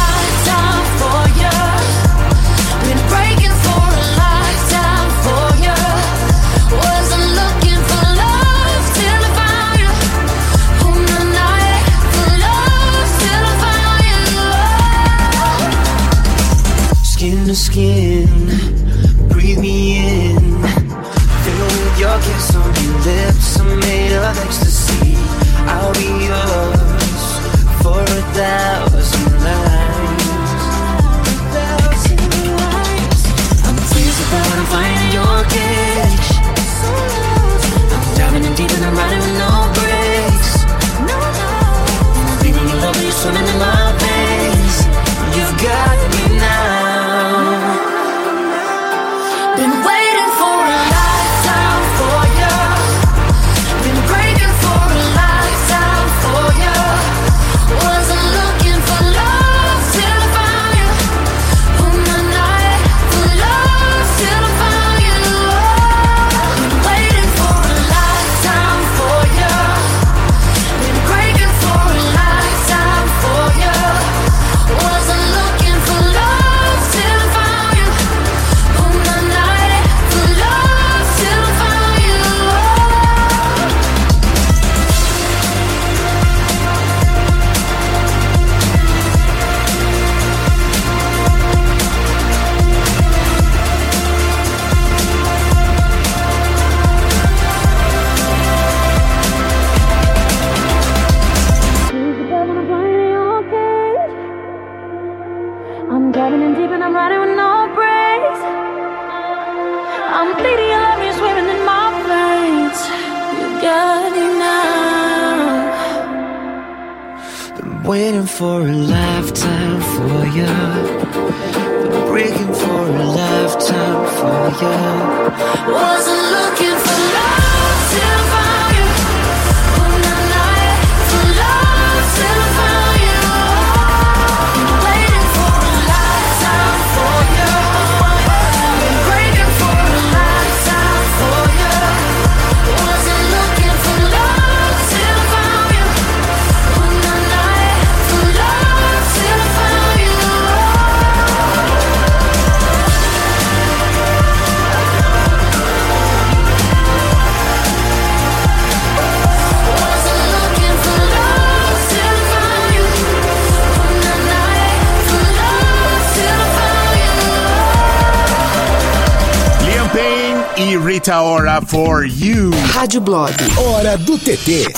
[171.65, 172.51] For You.
[172.73, 173.31] Rádio Blog.
[173.57, 174.71] Hora do TT.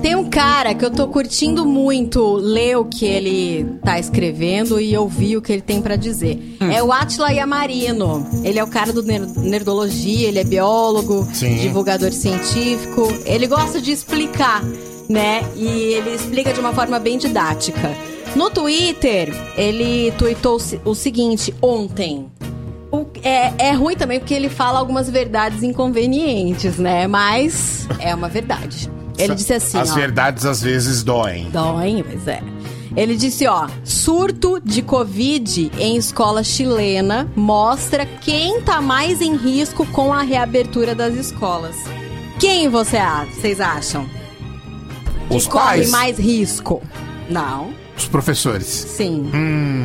[0.00, 4.96] Tem um cara que eu tô curtindo muito ler o que ele tá escrevendo e
[4.96, 6.56] ouvir o que ele tem pra dizer.
[6.60, 6.70] Hum.
[6.70, 8.26] É o Atila Yamarino.
[8.42, 11.56] Ele é o cara do ner- Nerdologia, ele é biólogo, Sim.
[11.56, 13.12] divulgador científico.
[13.26, 14.62] Ele gosta de explicar,
[15.08, 15.42] né?
[15.56, 17.94] E ele explica de uma forma bem didática.
[18.34, 22.26] No Twitter, ele tweetou o seguinte ontem.
[23.24, 27.06] É, é ruim também porque ele fala algumas verdades inconvenientes, né?
[27.06, 28.90] Mas é uma verdade.
[29.16, 29.94] Ele disse assim, As ó.
[29.94, 31.48] verdades às vezes doem.
[31.50, 32.42] Doem, pois é.
[32.96, 39.84] Ele disse, ó, surto de Covid em escola chilena mostra quem tá mais em risco
[39.86, 41.74] com a reabertura das escolas.
[42.38, 42.98] Quem você
[43.34, 44.06] vocês acham?
[45.30, 45.90] Os que corre pais?
[45.90, 46.82] mais risco?
[47.28, 47.72] Não.
[47.96, 48.66] Os professores.
[48.66, 49.30] Sim.
[49.32, 49.84] Hum.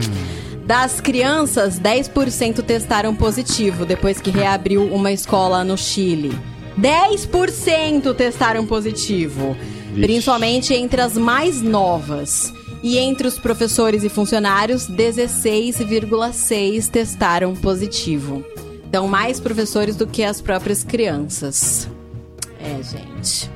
[0.69, 6.31] Das crianças, 10% testaram positivo depois que reabriu uma escola no Chile.
[6.79, 9.57] 10% testaram positivo,
[9.87, 10.01] Vixe.
[10.01, 12.53] principalmente entre as mais novas.
[12.83, 18.45] E entre os professores e funcionários, 16,6 testaram positivo.
[18.87, 21.89] Então, mais professores do que as próprias crianças.
[22.59, 23.49] É, gente.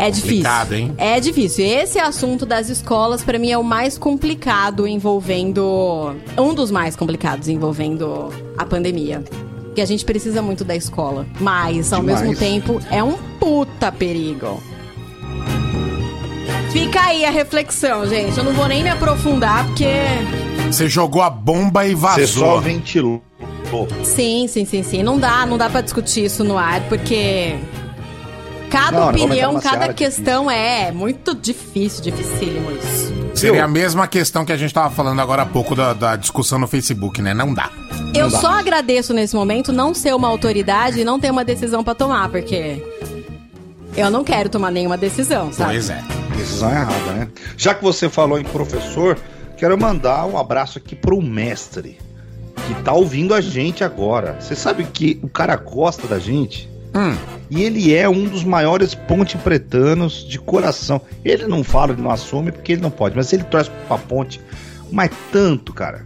[0.00, 0.36] É difícil.
[0.36, 0.94] Complicado, hein?
[0.96, 1.64] É difícil.
[1.66, 6.14] Esse assunto das escolas, pra mim, é o mais complicado envolvendo.
[6.38, 9.22] Um dos mais complicados envolvendo a pandemia.
[9.64, 11.26] Porque a gente precisa muito da escola.
[11.38, 12.22] Mas, ao Demais.
[12.22, 14.62] mesmo tempo, é um puta perigo.
[16.72, 18.38] Fica aí a reflexão, gente.
[18.38, 19.84] Eu não vou nem me aprofundar, porque.
[20.70, 22.26] Você jogou a bomba e vazou.
[22.26, 23.22] Você só ventilou.
[24.02, 25.02] Sim, sim, sim, sim.
[25.02, 27.56] Não dá, não dá pra discutir isso no ar, porque.
[28.70, 33.12] Cada Não, opinião, cada seara, questão é muito difícil, dificílimo isso.
[33.34, 36.58] Seria a mesma questão que a gente tava falando agora há pouco da, da discussão
[36.58, 37.34] no Facebook, né?
[37.34, 37.70] Não dá.
[38.14, 38.38] Eu Não dá.
[38.38, 42.28] só agradeço nesse momento não ser uma autoridade e não ter uma decisão pra tomar,
[42.28, 42.82] porque
[43.96, 45.72] eu não quero tomar nenhuma decisão, sabe?
[45.72, 46.02] Pois é.
[46.36, 47.28] Decisão errada, né?
[47.56, 49.18] Já que você falou em professor,
[49.56, 51.98] quero mandar um abraço aqui pro mestre,
[52.66, 54.36] que tá ouvindo a gente agora.
[54.40, 56.69] Você sabe que o cara gosta da gente?
[56.94, 57.16] Hum.
[57.50, 61.00] E ele é um dos maiores ponte pretanos de coração.
[61.24, 64.40] Ele não fala, ele não assume porque ele não pode, mas ele torce pra ponte.
[64.90, 66.04] Mas tanto, cara.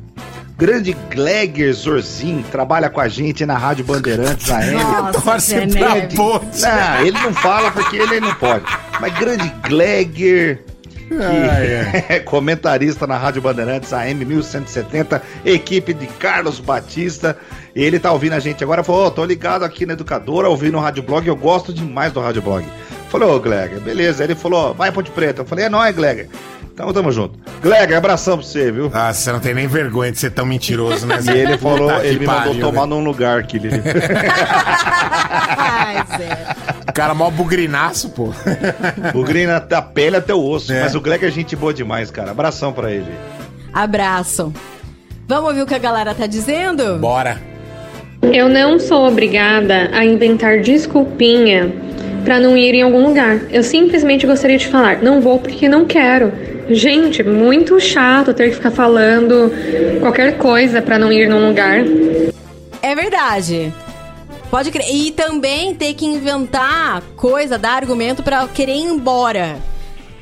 [0.56, 4.72] Grande Gleger Zorzin trabalha com a gente na Rádio Bandeirantes AM.
[4.74, 6.60] Nossa, Torce pra ponte.
[6.60, 8.64] Não, ele não fala porque ele não pode.
[9.00, 10.64] Mas grande Gleger,
[11.08, 11.14] que
[12.12, 17.36] é comentarista na Rádio Bandeirantes AM 1170, equipe de Carlos Batista.
[17.74, 20.80] Ele tá ouvindo a gente agora, falou: Ô, tô ligado aqui na Educadora, ouvindo o
[20.80, 22.64] Rádio Blog, eu gosto demais do Rádio Blog.
[23.12, 24.24] Ô Gleger, beleza.
[24.24, 25.42] Ele falou: vai Ponte Preta.
[25.42, 26.28] Eu falei: é nóis, Gleger.
[26.74, 27.38] Então tamo junto.
[27.62, 28.90] Gleger, abração pra você, viu?
[28.92, 31.18] Ah, você não tem nem vergonha de ser tão mentiroso, né?
[31.24, 32.86] E ele falou, que ele me mandou pariu, tomar né?
[32.88, 33.68] num lugar que ele.
[36.88, 38.32] O cara mó bugrinaço, pô.
[39.14, 40.72] o grina da pele até o osso.
[40.72, 40.82] É.
[40.82, 42.32] Mas o Gleger é gente boa demais, cara.
[42.32, 43.12] Abração pra ele.
[43.72, 44.52] Abraço.
[45.28, 46.98] Vamos ouvir o que a galera tá dizendo?
[46.98, 47.40] Bora.
[48.20, 51.72] Eu não sou obrigada a inventar desculpinha
[52.24, 53.38] pra não ir em algum lugar.
[53.50, 56.32] Eu simplesmente gostaria de falar, não vou porque não quero.
[56.68, 59.50] Gente, muito chato ter que ficar falando
[60.00, 61.80] qualquer coisa pra não ir num lugar.
[62.80, 63.72] É verdade.
[64.50, 64.86] Pode crer.
[64.94, 69.56] E também ter que inventar coisa, dar argumento pra querer ir embora.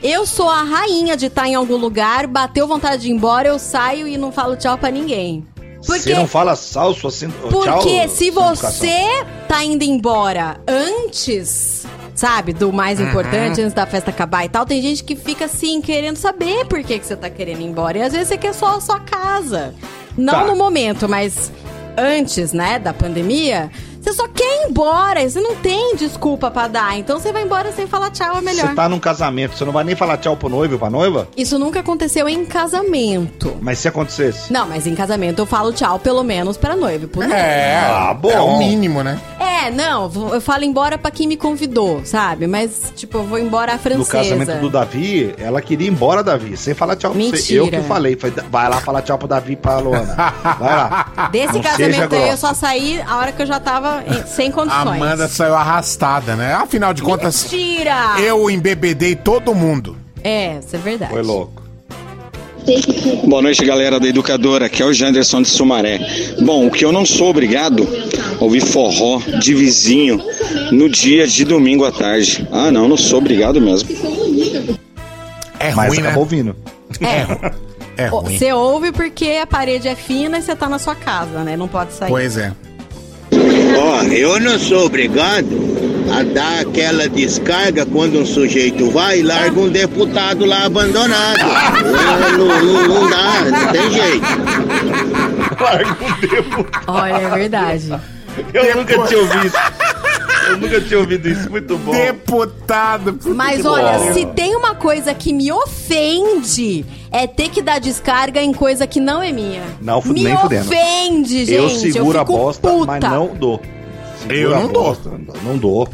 [0.02, 3.58] Eu sou a rainha de estar em algum lugar, bateu vontade de ir embora, eu
[3.58, 5.44] saio e não falo tchau pra ninguém.
[5.82, 7.28] Você não fala salso assim.
[7.30, 13.08] Porque tchau, se você tá indo embora antes, sabe, do mais Uhum.
[13.08, 16.82] importante, antes da festa acabar e tal, tem gente que fica assim, querendo saber por
[16.82, 17.98] que, que você tá querendo ir embora.
[17.98, 19.74] E às vezes você quer só a sua casa.
[20.16, 20.44] Não Tá.
[20.44, 21.50] no momento, mas
[21.96, 23.70] antes, né, da pandemia,
[24.02, 26.98] Você só quer ir embora, você não tem desculpa pra dar.
[26.98, 28.66] Então você vai embora sem falar tchau, é melhor.
[28.68, 31.28] Você tá num casamento, você não vai nem falar tchau pro noivo e pra noiva?
[31.36, 33.56] Isso nunca aconteceu em casamento.
[33.60, 34.52] Mas se acontecesse.
[34.52, 37.06] Não, mas em casamento eu falo tchau, pelo menos pra noiva.
[37.06, 37.32] Pro noivo.
[37.34, 38.30] É, Ah, bom.
[38.30, 39.20] é o mínimo, né?
[39.42, 42.46] É, não, vou- eu falo embora pra quem me convidou, sabe?
[42.46, 44.10] Mas, tipo, eu vou embora a No francesa.
[44.36, 47.30] casamento do Davi, ela queria ir embora, Davi, sem falar tchau pra você.
[47.32, 47.58] Mentira.
[47.64, 50.14] Eu que falei, foi, vai lá falar tchau pro Davi e pra Luana.
[50.58, 51.28] Vai lá.
[51.30, 54.48] Desse Não casamento aí eu só saí a hora que eu já tava em- sem
[54.48, 54.86] A condições.
[55.02, 56.54] Amanda saiu arrastada, né?
[56.54, 58.14] Afinal de contas, Mentira!
[58.20, 59.96] eu embebedei todo mundo.
[60.24, 61.12] É, isso é verdade.
[61.12, 61.61] Foi louco.
[63.24, 64.66] Boa noite, galera da Educadora.
[64.66, 65.98] Aqui é o Janderson de Sumaré.
[66.40, 67.86] Bom, o que eu não sou obrigado
[68.40, 70.22] a ouvir forró de vizinho
[70.70, 72.46] no dia de domingo à tarde.
[72.52, 73.88] Ah, não, não sou obrigado mesmo.
[75.58, 76.06] É Mas ruim, né?
[76.06, 76.56] acabou ouvindo.
[77.00, 78.38] É, é Ó, ruim.
[78.38, 81.56] Você ouve porque a parede é fina e você tá na sua casa, né?
[81.56, 82.10] Não pode sair.
[82.10, 82.52] Pois é.
[83.76, 89.60] Ó, eu não sou obrigado a dar aquela descarga quando um sujeito vai e larga
[89.60, 91.38] um deputado lá abandonado.
[92.38, 94.26] não, não- não- não dá, não tem jeito.
[95.60, 96.84] Larga um deputado.
[96.86, 98.00] Olha, é verdade.
[98.54, 99.56] Eu nunca tinha ouvido isso.
[100.48, 101.50] Eu nunca tinha ouvido isso.
[101.50, 101.92] Muito bom.
[101.92, 103.18] Deputado.
[103.34, 104.12] Mas olha, bom.
[104.12, 108.98] se tem uma coisa que me ofende, é ter que dar descarga em coisa que
[109.00, 109.62] não é minha.
[109.80, 110.66] Não, me nem fudendo.
[110.66, 111.52] ofende, gente.
[111.52, 112.86] eu seguro a fico bosta, puta.
[112.86, 113.60] mas não dou.
[114.28, 114.96] Eu não dou.
[115.44, 115.88] Não dou.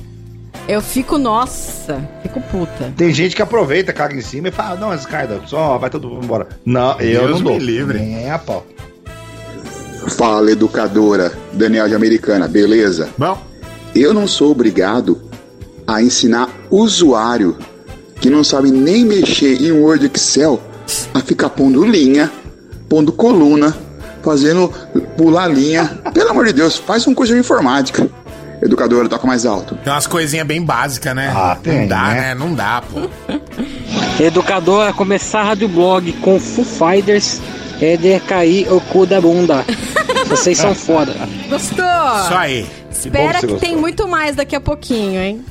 [0.67, 2.93] Eu fico, nossa, fico puta.
[2.97, 6.25] Tem gente que aproveita, caga em cima e fala, não, descarga, só vai todo mundo
[6.25, 6.49] embora.
[6.65, 7.53] Não, eu Deus não dou.
[7.55, 7.99] me livre.
[7.99, 8.67] Nem a pau.
[10.17, 11.33] Fala, educadora.
[11.53, 13.09] Daniel de Americana, beleza?
[13.17, 13.39] Bom.
[13.95, 15.21] Eu não sou obrigado
[15.87, 17.57] a ensinar usuário
[18.21, 20.61] que não sabe nem mexer em Word Excel
[21.15, 22.31] a ficar pondo linha,
[22.89, 23.75] pondo coluna,
[24.29, 24.69] fazendo
[25.17, 25.87] pular linha.
[26.13, 28.09] Pelo amor de Deus, faz um curso de informática.
[28.61, 29.77] Educadora, toca mais alto.
[29.77, 31.33] Tem umas coisinhas bem básicas, né?
[31.35, 32.15] Ah, tem, não dá, né?
[32.15, 32.35] né?
[32.35, 33.09] Não dá, pô.
[34.23, 37.41] Educadora, começar a rádio blog com Foo Fighters
[37.81, 39.65] é de cair o cu da bunda.
[40.27, 41.15] Vocês são foda.
[41.49, 41.85] Gostou?
[42.25, 42.67] Isso aí.
[42.91, 45.45] Espera que, tem muito mais daqui a pouquinho, hein?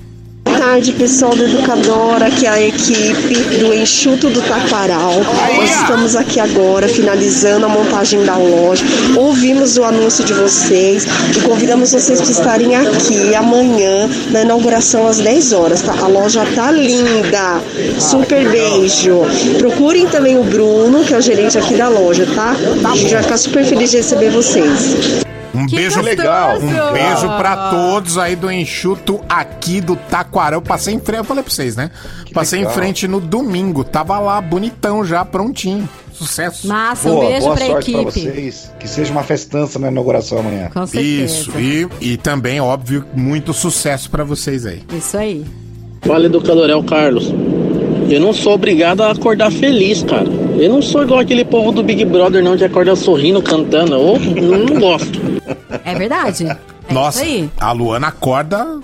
[0.47, 5.15] Boa tarde, pessoal do Educadora, que é a equipe do Enxuto do Taquaral.
[5.57, 8.81] Nós estamos aqui agora finalizando a montagem da loja.
[9.17, 15.17] Ouvimos o anúncio de vocês e convidamos vocês para estarem aqui amanhã na inauguração às
[15.17, 15.81] 10 horas.
[15.81, 15.93] Tá?
[16.01, 17.61] A loja tá linda.
[17.99, 19.23] Super beijo.
[19.57, 22.55] Procurem também o Bruno, que é o gerente aqui da loja, tá?
[22.89, 25.27] A gente vai ficar super feliz de receber vocês.
[25.53, 26.05] Um Que beijo gostoso!
[26.17, 26.57] legal.
[26.59, 30.61] Um beijo pra todos aí do Enxuto aqui do Taquarão.
[30.61, 31.89] Passei em frente, eu falei pra vocês, né?
[32.33, 32.71] Passei legal.
[32.71, 33.83] em frente no domingo.
[33.83, 35.87] Tava lá bonitão já, prontinho.
[36.13, 36.67] Sucesso.
[36.67, 38.19] Massa, Boa, um beijo boa pra sorte pra equipe.
[38.21, 38.71] vocês.
[38.79, 40.69] Que seja uma festança na inauguração amanhã.
[40.73, 41.23] Com certeza.
[41.25, 41.51] Isso.
[41.59, 44.81] E, e também, óbvio, muito sucesso pra vocês aí.
[44.97, 45.45] Isso aí.
[46.01, 47.31] Fala, educador, é o Carlos.
[48.09, 50.25] Eu não sou obrigado a acordar feliz, cara.
[50.57, 53.93] Eu não sou igual aquele povo do Big Brother, não, de acordar sorrindo, cantando.
[53.93, 54.17] Eu
[54.65, 55.19] não gosto.
[55.83, 56.45] É verdade.
[56.89, 57.51] É Nossa, isso aí.
[57.59, 58.79] a Luana acorda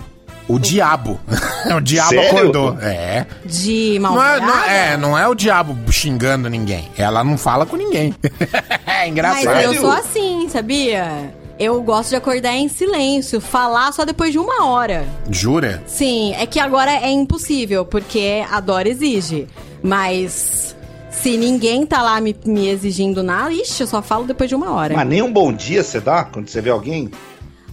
[0.48, 1.18] o diabo.
[1.76, 2.28] o diabo Sério?
[2.28, 2.78] acordou.
[2.80, 3.26] É.
[3.44, 4.46] De Não é, malvada.
[4.46, 6.88] não, é, não é o diabo xingando ninguém.
[6.96, 8.14] Ela não fala com ninguém.
[8.86, 9.46] é engraçado.
[9.46, 11.32] Mas eu sou assim, sabia?
[11.58, 15.06] Eu gosto de acordar em silêncio, falar só depois de uma hora.
[15.30, 15.82] Jura?
[15.86, 19.46] Sim, é que agora é impossível, porque a Dora exige.
[19.80, 20.73] Mas
[21.20, 24.72] se ninguém tá lá me, me exigindo nada, ixi, eu só falo depois de uma
[24.72, 24.94] hora.
[24.94, 27.10] Mas nem um bom dia você dá quando você vê alguém?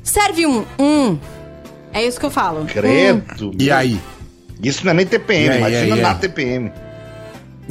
[0.04, 0.66] Serve um.
[0.80, 1.18] Um.
[1.94, 2.66] É isso que eu falo.
[2.66, 3.52] Credo.
[3.60, 4.00] E aí?
[4.64, 6.16] Isso não é nem TPM, aí, imagina aí, na aí?
[6.20, 6.72] TPM.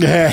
[0.03, 0.31] É.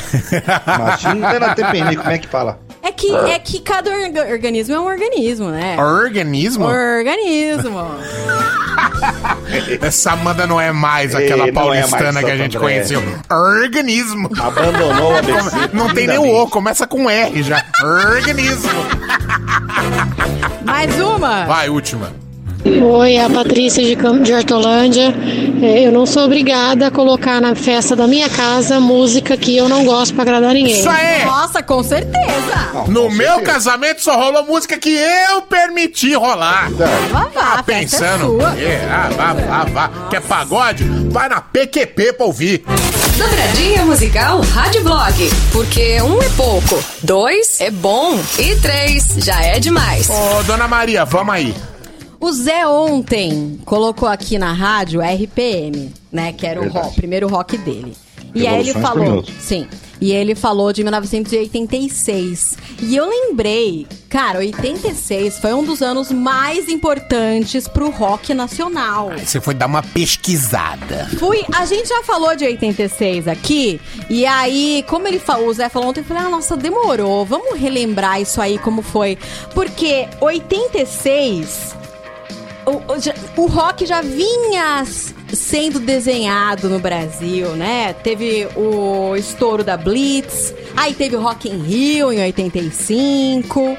[0.75, 2.59] Imagina na TPM, como é que fala?
[2.82, 5.75] É que, é que cada orga- organismo é um organismo, né?
[5.80, 6.65] Organismo?
[6.65, 7.80] Organismo.
[9.82, 12.69] Essa Amanda não é mais Ei, aquela não é mais paulistana que a gente André.
[12.69, 13.03] conheceu.
[13.30, 14.30] Organismo.
[14.39, 15.69] Abandonou o ABC.
[15.73, 17.63] Não tem nem o O, começa com R já.
[17.84, 18.69] Organismo.
[20.63, 21.45] Mais uma.
[21.45, 22.11] Vai, última.
[22.68, 25.13] Oi, é a Patrícia de, de Hortolândia.
[25.61, 29.70] É, eu não sou obrigada a colocar na festa da minha casa música que eu
[29.70, 30.78] não gosto pra agradar ninguém.
[30.78, 31.24] Isso aí!
[31.24, 32.84] Nossa, com certeza.
[32.88, 36.70] No meu casamento só rolou música que eu permiti rolar.
[36.72, 38.38] Vá, vá, Tá festa é pensando?
[38.41, 39.89] Ah, vá, vá, vá.
[40.09, 40.84] Quer pagode?
[41.09, 42.63] Vai na PQP pra ouvir.
[43.18, 45.32] Dobradinha musical Rádio Blog.
[45.51, 50.09] Porque um é pouco, dois é bom e três já é demais.
[50.09, 51.55] Ô, dona Maria, vamos aí.
[52.20, 56.34] O Zé ontem colocou aqui na rádio RPM, né?
[56.34, 57.93] Que era o rock, primeiro rock dele.
[58.34, 59.68] E aí ele falou, sim.
[59.99, 62.57] E ele falou de 1986.
[62.82, 69.11] E eu lembrei, cara, 86 foi um dos anos mais importantes pro rock nacional.
[69.18, 71.09] Você foi dar uma pesquisada.
[71.18, 75.68] Fui, a gente já falou de 86 aqui, e aí, como ele falou, o Zé
[75.68, 79.18] falou ontem, eu falei, ah, nossa, demorou, vamos relembrar isso aí como foi.
[79.55, 81.76] Porque 86
[82.68, 84.84] o, o, rock já vinha
[85.34, 87.93] sendo desenhado no Brasil, né?
[87.93, 93.78] Teve o estouro da Blitz, aí teve o Rock in Rio em 85.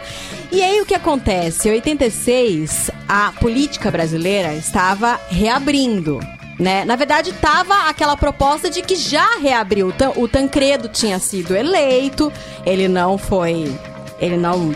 [0.51, 1.69] E aí o que acontece?
[1.69, 6.19] Em 86, a política brasileira estava reabrindo.
[6.59, 6.85] Né?
[6.85, 9.93] Na verdade, tava aquela proposta de que já reabriu.
[10.17, 12.33] O Tancredo tinha sido eleito,
[12.65, 13.73] ele não foi.
[14.19, 14.75] Ele não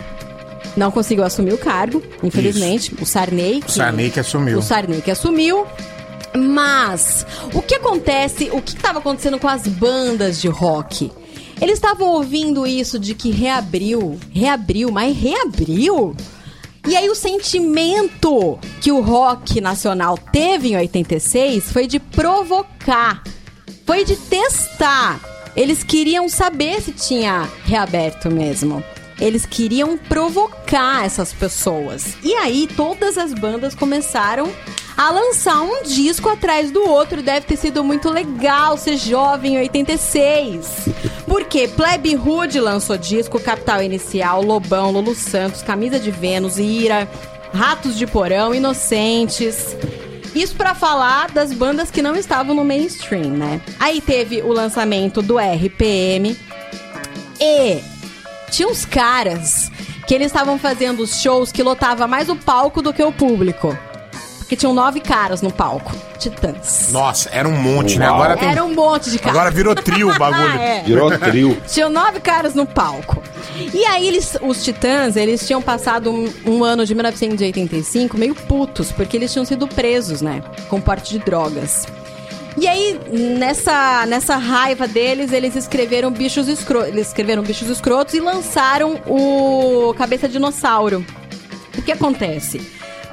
[0.75, 2.93] não conseguiu assumir o cargo, infelizmente.
[3.01, 3.63] O Sarney.
[3.65, 4.59] O Sarney que assumiu.
[4.59, 5.65] O Sarney que assumiu.
[6.35, 11.11] Mas o que acontece, o que estava acontecendo com as bandas de rock?
[11.61, 16.15] Eles estavam ouvindo isso de que reabriu, reabriu, mas reabriu?
[16.87, 23.23] E aí o sentimento que o rock nacional teve em 86 foi de provocar,
[23.85, 25.21] foi de testar.
[25.55, 28.83] Eles queriam saber se tinha reaberto mesmo.
[29.23, 32.17] Eles queriam provocar essas pessoas.
[32.21, 34.51] E aí todas as bandas começaram
[34.97, 37.23] a lançar um disco atrás do outro.
[37.23, 40.89] Deve ter sido muito legal ser jovem em 86.
[41.25, 47.09] Porque Plebe Hood lançou disco, Capital Inicial, Lobão, Lulu Santos, Camisa de Vênus, Ira,
[47.53, 49.73] Ratos de Porão, Inocentes.
[50.35, 53.61] Isso pra falar das bandas que não estavam no mainstream, né?
[53.79, 56.35] Aí teve o lançamento do RPM
[57.39, 57.92] e
[58.53, 59.71] tinha uns caras
[60.05, 63.75] que eles estavam fazendo os shows que lotava mais o palco do que o público.
[64.37, 65.91] Porque tinham nove caras no palco.
[66.19, 66.89] Titãs.
[66.91, 68.07] Nossa, era um monte, né?
[68.07, 68.15] Uau.
[68.15, 68.49] Agora tem.
[68.49, 69.35] Era um monte de caras.
[69.35, 70.53] Agora virou trio o bagulho.
[70.53, 70.83] É.
[70.83, 71.59] Virou trio.
[71.67, 73.23] Tinham nove caras no palco.
[73.73, 78.91] E aí, eles, os Titãs, eles tinham passado um, um ano de 1985 meio putos,
[78.91, 80.43] porque eles tinham sido presos, né?
[80.69, 81.87] Com porte de drogas.
[82.57, 86.89] E aí, nessa, nessa raiva deles, eles escreveram bichos escrotos.
[86.89, 91.03] Eles escreveram bichos escrotos e lançaram o Cabeça Dinossauro.
[91.77, 92.61] O que acontece?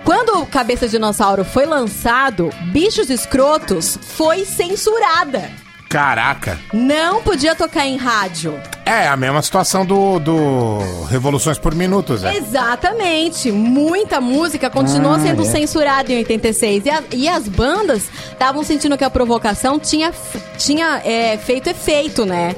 [0.05, 5.51] Quando o Cabeça Dinossauro foi lançado, Bichos Escrotos foi censurada.
[5.91, 6.57] Caraca.
[6.73, 8.55] Não podia tocar em rádio.
[8.87, 10.79] É a mesma situação do, do
[11.11, 12.37] Revoluções por Minuto, Zé.
[12.37, 13.51] Exatamente.
[13.51, 15.45] Muita música continuou Ah, sendo é.
[15.47, 16.87] censurada em 86.
[16.87, 20.13] E, a- e as bandas estavam sentindo que a provocação tinha,
[20.57, 22.55] tinha é, feito efeito, né?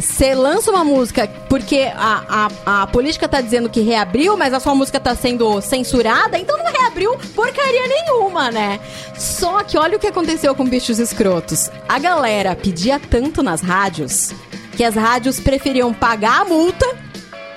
[0.00, 4.60] Você lança uma música porque a, a, a política tá dizendo que reabriu, mas a
[4.60, 8.80] sua música tá sendo censurada, então não reabriu porcaria nenhuma, né?
[9.16, 11.70] Só que olha o que aconteceu com Bichos Escrotos.
[11.88, 14.32] A galera pedia tanto nas rádios
[14.76, 16.86] que as rádios preferiam pagar a multa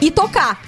[0.02, 0.62] e tocar.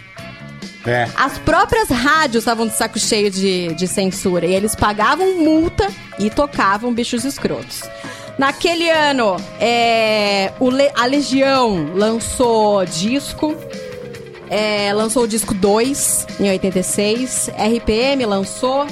[0.85, 1.07] É.
[1.17, 6.29] As próprias rádios estavam de saco cheio de, de censura e eles pagavam multa e
[6.29, 7.81] tocavam bichos escrotos.
[8.37, 13.55] Naquele ano, é, Le- a Legião lançou disco.
[14.49, 17.49] é, lançou o disco 2 em 86.
[17.57, 18.85] RPM lançou.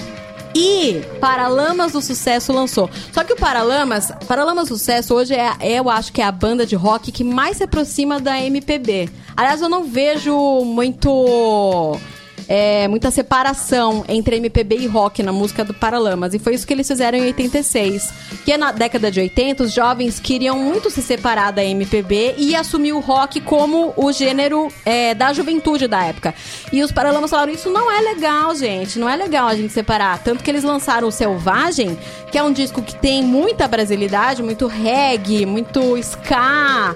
[0.58, 2.90] E Paralamas do Sucesso lançou.
[3.12, 6.66] Só que o Paralamas, Paralamas do Sucesso hoje é, eu acho que é a banda
[6.66, 9.10] de rock que mais se aproxima da MPB.
[9.36, 10.34] Aliás, eu não vejo
[10.64, 12.00] muito
[12.48, 16.34] é, muita separação entre MPB e rock na música do Paralamas.
[16.34, 18.14] E foi isso que eles fizeram em 86.
[18.44, 22.94] Que na década de 80, os jovens queriam muito se separar da MPB e assumir
[22.94, 26.34] o rock como o gênero é, da juventude da época.
[26.72, 29.00] E os Paralamas falaram: Isso não é legal, gente.
[29.00, 30.24] Não é legal a gente separar.
[30.24, 31.98] Tanto que eles lançaram o Selvagem,
[32.32, 36.96] que é um disco que tem muita brasilidade, muito reggae, muito ska.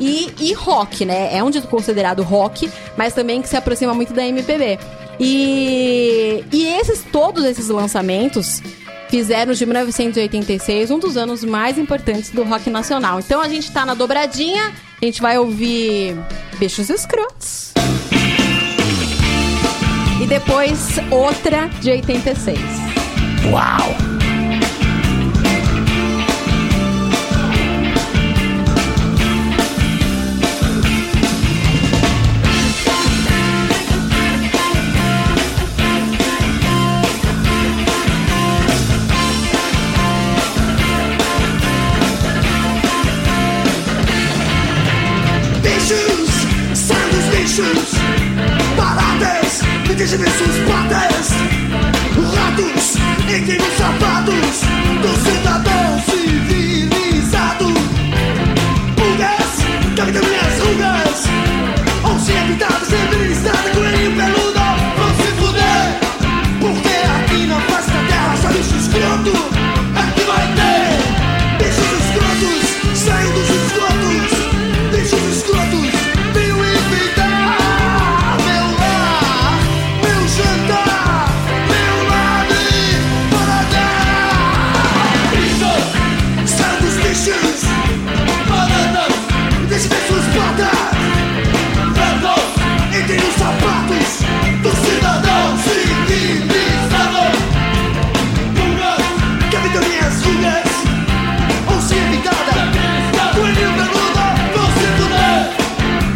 [0.00, 1.36] E, e rock, né?
[1.36, 4.78] É um disco considerado rock, mas também que se aproxima muito da MPB.
[5.20, 8.62] E, e esses, todos esses lançamentos
[9.10, 13.18] fizeram de 1986 um dos anos mais importantes do rock nacional.
[13.18, 16.16] Então a gente tá na dobradinha, a gente vai ouvir
[16.58, 17.72] Bichos Escrotos.
[20.22, 22.58] E depois outra de 86.
[23.50, 24.09] Uau!
[50.00, 51.28] Em suas patas
[52.34, 52.96] Ratos,
[53.28, 54.39] entre os sapatos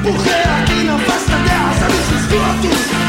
[0.05, 3.03] Porque aqui não faz nada, sabe os esgotos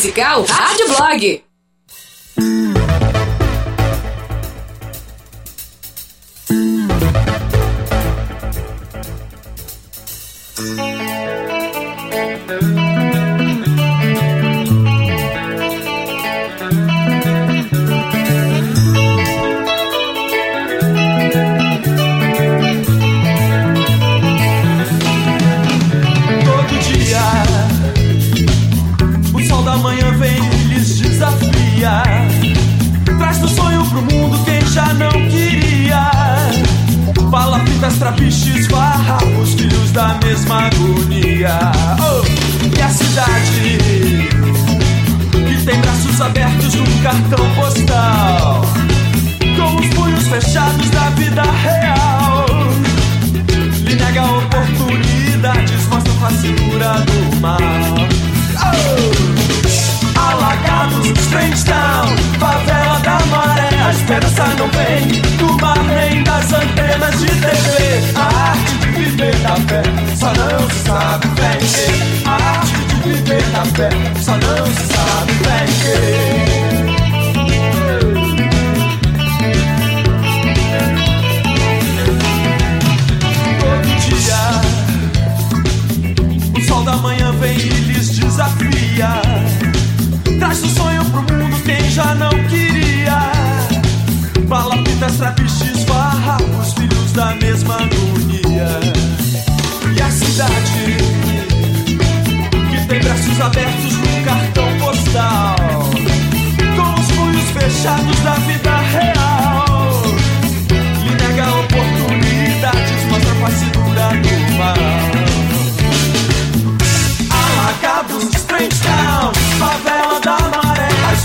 [0.00, 1.49] musical Rádio Blog.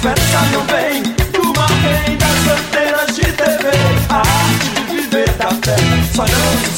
[0.05, 1.01] Festa meu bem,
[1.43, 3.71] uma bem das fronteiras de TV.
[4.09, 5.75] A arte de viver da fé,
[6.13, 6.74] só não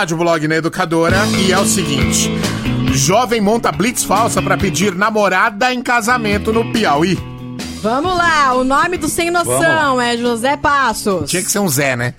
[0.00, 2.30] Rádio Blog na Educadora, e é o seguinte:
[2.94, 7.18] jovem monta blitz falsa pra pedir namorada em casamento no Piauí.
[7.82, 11.28] Vamos lá, o nome do sem noção é José Passos.
[11.28, 12.14] Tinha que ser um Zé, né?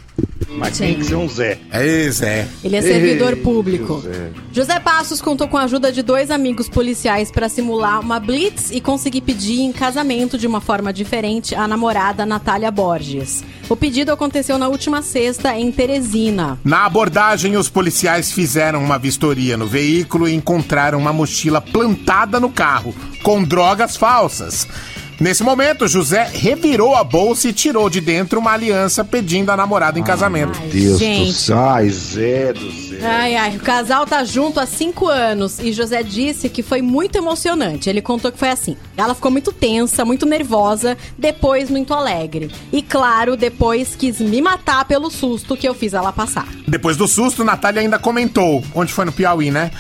[0.58, 1.58] Mas tem que ser um Zé.
[1.72, 2.48] É Zé.
[2.64, 3.96] Ele é servidor Ei, público.
[3.96, 4.32] José.
[4.52, 8.82] José Passos contou com a ajuda de dois amigos policiais para simular uma blitz e
[8.82, 13.44] conseguir pedir em casamento de uma forma diferente a namorada Natália Borges.
[13.70, 16.60] O pedido aconteceu na última sexta em Teresina.
[16.64, 22.50] Na abordagem, os policiais fizeram uma vistoria no veículo e encontraram uma mochila plantada no
[22.50, 22.94] carro,
[23.24, 24.68] com drogas falsas.
[25.22, 30.00] Nesse momento, José revirou a bolsa e tirou de dentro uma aliança pedindo a namorada
[30.00, 30.60] em casamento.
[30.62, 31.28] Deus Gente.
[31.28, 31.60] do céu.
[31.60, 32.91] Ai, Zé do céu.
[33.02, 37.18] Ai, ai, o casal tá junto há cinco anos e José disse que foi muito
[37.18, 37.90] emocionante.
[37.90, 38.76] Ele contou que foi assim.
[38.98, 42.52] Ela ficou muito tensa, muito nervosa, depois muito alegre.
[42.72, 46.48] E claro, depois quis me matar pelo susto que eu fiz ela passar.
[46.68, 49.72] Depois do susto, Natália ainda comentou, onde foi no Piauí, né?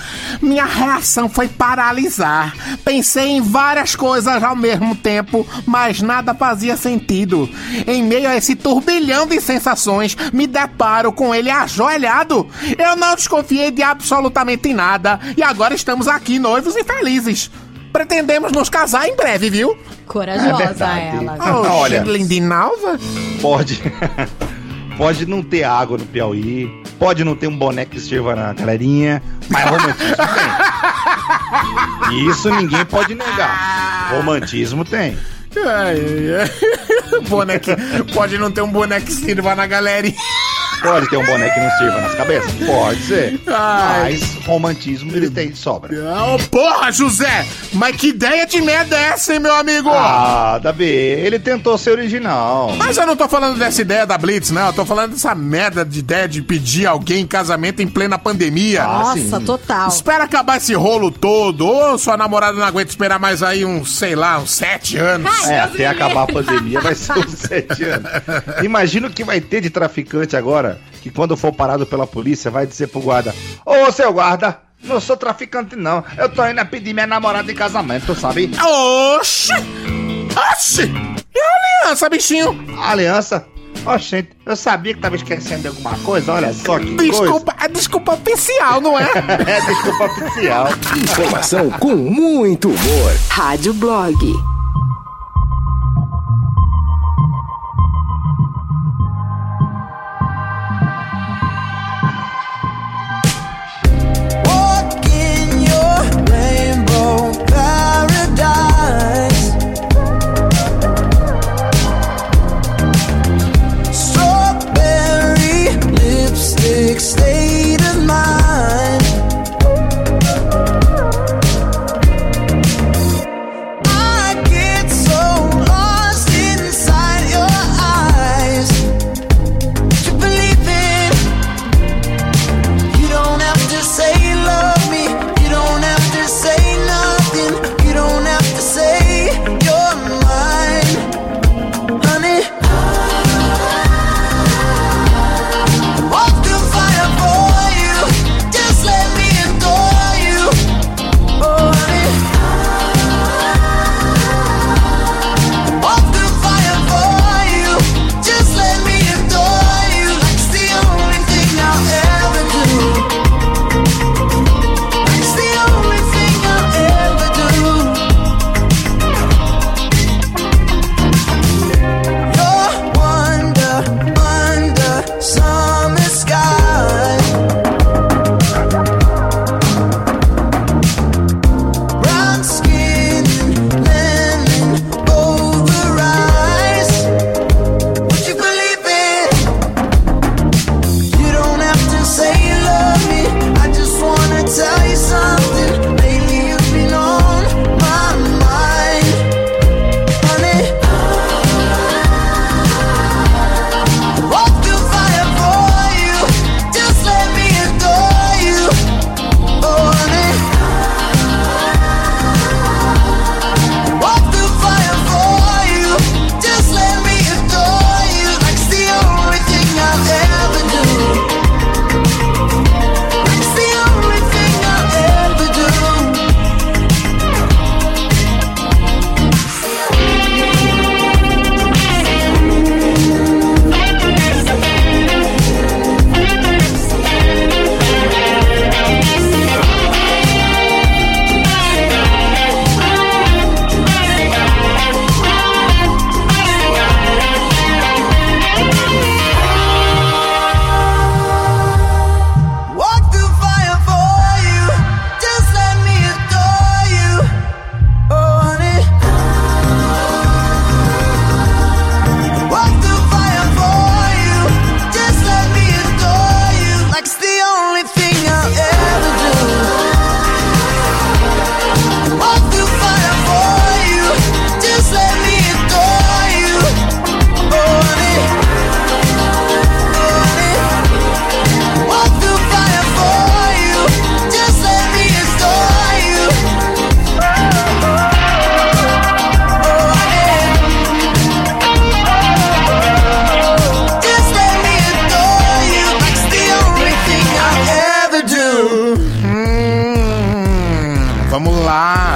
[0.41, 2.53] Minha reação foi paralisar.
[2.83, 7.49] Pensei em várias coisas ao mesmo tempo, mas nada fazia sentido.
[7.87, 12.47] Em meio a esse turbilhão de sensações, me deparo com ele ajoelhado.
[12.77, 17.49] Eu não desconfiei de absolutamente nada e agora estamos aqui noivos e felizes.
[17.91, 19.77] Pretendemos nos casar em breve, viu?
[20.07, 21.35] Corajosa É ela.
[21.39, 22.03] Ah, olha.
[22.03, 22.97] Lindinalva?
[23.41, 23.81] Pode.
[24.97, 26.69] Pode não ter água no Piauí.
[26.99, 29.21] Pode não ter um boneco que sirva na galerinha.
[29.49, 30.15] Mas romantismo
[32.09, 32.29] tem.
[32.29, 34.11] Isso ninguém pode negar.
[34.11, 35.17] Romantismo tem.
[35.57, 37.21] Ai, ai, ai.
[37.27, 37.71] Boneco,
[38.13, 40.15] pode não ter um boneco que sirva na galerinha.
[40.81, 42.51] Pode ter um boneco que não sirva nas cabeças?
[42.65, 43.39] Pode ser.
[43.47, 44.11] Ai.
[44.11, 45.91] Mas romantismo ele tem de sobra.
[46.33, 47.45] Ô, porra, José!
[47.73, 49.89] Mas que ideia de merda é essa, hein, meu amigo?
[49.89, 52.73] Ah, Davi, ele tentou ser original.
[52.77, 54.67] Mas eu não tô falando dessa ideia da Blitz, não.
[54.67, 58.83] Eu tô falando dessa merda de ideia de pedir alguém em casamento em plena pandemia.
[58.83, 59.87] Nossa, total.
[59.87, 61.65] Espera acabar esse rolo todo.
[61.65, 65.47] Ou sua namorada não aguenta esperar mais aí uns, sei lá, uns sete anos.
[65.47, 68.09] É, até acabar a pandemia vai ser uns sete anos.
[68.63, 70.70] Imagina o que vai ter de traficante agora,
[71.01, 73.33] que quando for parado pela polícia vai dizer pro guarda:
[73.65, 77.55] Ô, seu guarda, não sou traficante não, eu tô indo a pedir minha namorada em
[77.55, 78.51] casamento, sabe?
[79.17, 79.53] Oxi!
[80.51, 80.91] Oxi!
[81.33, 82.65] E a aliança, bichinho?
[82.79, 83.45] Aliança?
[83.85, 87.11] Oxente, eu sabia que tava esquecendo de alguma coisa, olha só que coisa.
[87.11, 89.09] Desculpa, é desculpa oficial, não é?
[89.47, 90.67] É desculpa oficial.
[90.97, 93.11] Informação com muito humor.
[93.29, 94.15] Rádio Blog.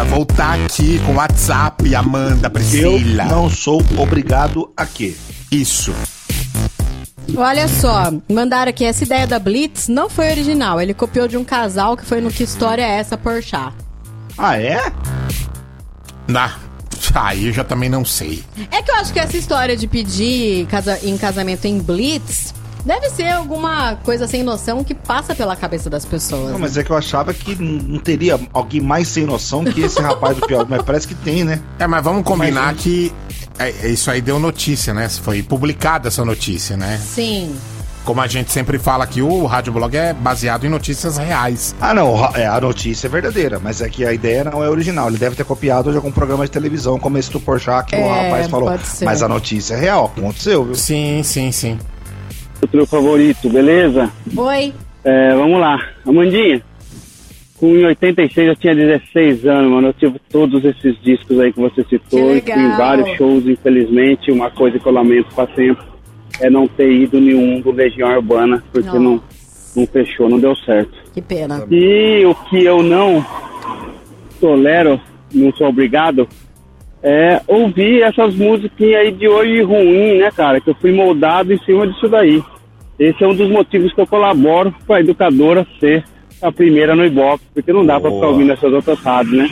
[0.09, 3.23] Voltar aqui com WhatsApp, Amanda, Priscila.
[3.23, 5.15] Eu não sou obrigado a quê?
[5.51, 5.93] Isso.
[7.37, 10.81] Olha só, mandaram aqui, essa ideia da Blitz não foi original.
[10.81, 13.73] Ele copiou de um casal que foi no Que História é Essa, Porchat.
[14.37, 14.91] Ah, é?
[16.35, 16.55] Ah,
[17.15, 18.43] aí eu já também não sei.
[18.69, 22.53] É que eu acho que essa história de pedir casa- em casamento em Blitz
[22.85, 26.51] deve ser alguma coisa sem noção que passa pela cabeça das pessoas.
[26.51, 29.99] Não, mas é que eu achava que não teria alguém mais sem noção que esse
[30.01, 31.59] rapaz do Piauí, mas parece que tem, né?
[31.79, 33.11] É, mas vamos combinar que
[33.57, 35.09] é, é, isso aí deu notícia, né?
[35.09, 36.99] Foi publicada essa notícia, né?
[37.03, 37.55] Sim.
[38.03, 41.73] Como a gente sempre fala que o Rádio Blog é baseado em notícias reais.
[41.81, 45.07] Ah, não, é, a notícia é verdadeira, mas é que a ideia não é original.
[45.07, 47.99] Ele deve ter copiado de algum programa de televisão, como esse do Porchat que o
[47.99, 48.69] É, rapaz falou.
[48.69, 49.05] pode ser.
[49.05, 50.75] Mas a notícia é real, aconteceu, viu?
[50.75, 51.79] Sim, sim, sim.
[52.65, 54.11] Outro favorito, beleza?
[54.35, 54.73] Oi.
[55.03, 55.77] É, vamos lá.
[56.03, 56.59] Amandinha,
[57.59, 59.89] com em 86 eu tinha 16 anos, mano.
[59.89, 62.31] Eu tive todos esses discos aí que você citou.
[62.31, 62.77] Que e fui em legal.
[62.77, 64.31] vários shows, infelizmente.
[64.31, 65.85] Uma coisa que eu lamento pra sempre
[66.41, 68.99] é não ter ido nenhum do Legião Urbana, porque Nossa.
[68.99, 69.21] não,
[69.75, 70.97] não fechou, não deu certo.
[71.13, 71.67] Que pena.
[71.69, 73.23] E o que eu não
[74.41, 74.99] tolero,
[75.31, 76.27] não sou obrigado,
[77.03, 80.59] é ouvir essas musiquinhas aí de hoje ruim, né, cara?
[80.59, 82.43] Que eu fui moldado em cima disso daí.
[82.99, 86.03] Esse é um dos motivos que eu colaboro para a educadora ser
[86.41, 89.49] a primeira no Ibope, porque não dá para ficar ouvindo essas outras rádios, né?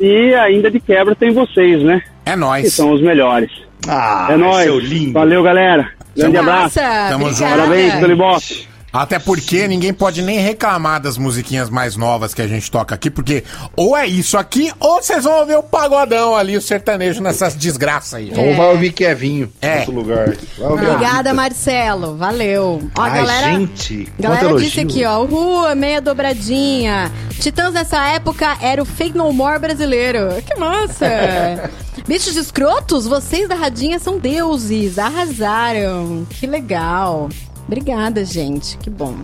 [0.00, 2.02] E ainda de quebra tem vocês, né?
[2.26, 2.64] É nóis.
[2.64, 3.50] Que são os melhores.
[3.86, 4.36] Ah, é
[4.78, 5.12] lindo.
[5.12, 5.88] Valeu, galera.
[6.16, 6.80] Grande Tamo- abraço.
[7.08, 7.50] Tamo junto.
[7.50, 8.73] Parabéns pelo Ibope.
[8.94, 13.10] Até porque ninguém pode nem reclamar das musiquinhas mais novas que a gente toca aqui,
[13.10, 13.42] porque
[13.76, 18.14] ou é isso aqui, ou vocês vão ouvir o pagodão ali, o sertanejo nessas desgraças
[18.14, 18.32] aí.
[18.36, 19.74] Ou vai ouvir Kevinho É.
[19.74, 20.26] em outro lugar.
[20.56, 21.34] Vai ouvir a Obrigada.
[21.34, 22.16] Marcelo.
[22.16, 22.88] Valeu.
[22.96, 23.52] Ó, a Ai, galera.
[23.58, 27.10] gente, Galera disse aqui, ó, rua, meia dobradinha.
[27.40, 30.40] Titãs nessa época era o Fake No More brasileiro.
[30.46, 31.70] Que massa!
[32.06, 36.24] Bichos escrotos, vocês da Radinha são deuses, arrasaram.
[36.30, 37.28] Que legal.
[37.66, 38.76] Obrigada, gente.
[38.78, 39.16] Que bom.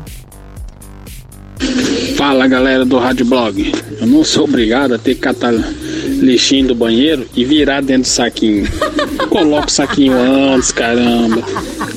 [2.16, 3.72] Fala galera do Rádio Blog.
[4.00, 8.08] Eu não sou obrigado a ter que catar lixinho do banheiro e virar dentro do
[8.08, 8.66] saquinho.
[9.28, 11.42] Coloco o saquinho antes, caramba.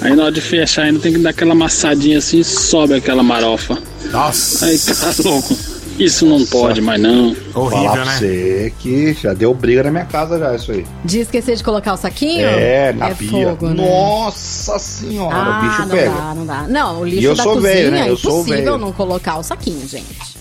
[0.02, 3.24] Aí na hora de fechar ainda tem que dar aquela amassadinha assim e sobe aquela
[3.24, 3.78] marofa.
[4.11, 4.65] Nossa.
[4.65, 5.73] Aí tá louco.
[5.99, 7.36] Isso não pode mais não.
[7.53, 10.86] Falar pra você que já deu briga na minha casa já, isso aí.
[11.06, 12.45] De esquecer de colocar o saquinho?
[12.48, 13.49] É, na é pia.
[13.49, 13.86] Fogo, né?
[13.86, 16.10] Nossa senhora, ah, o bicho não pega.
[16.11, 16.61] dá, não dá.
[16.68, 18.07] Não, o E lixo eu da sou cozinha velho, né?
[18.07, 18.78] é Eu sou impossível velho.
[18.78, 20.34] não colocar o saquinho, gente.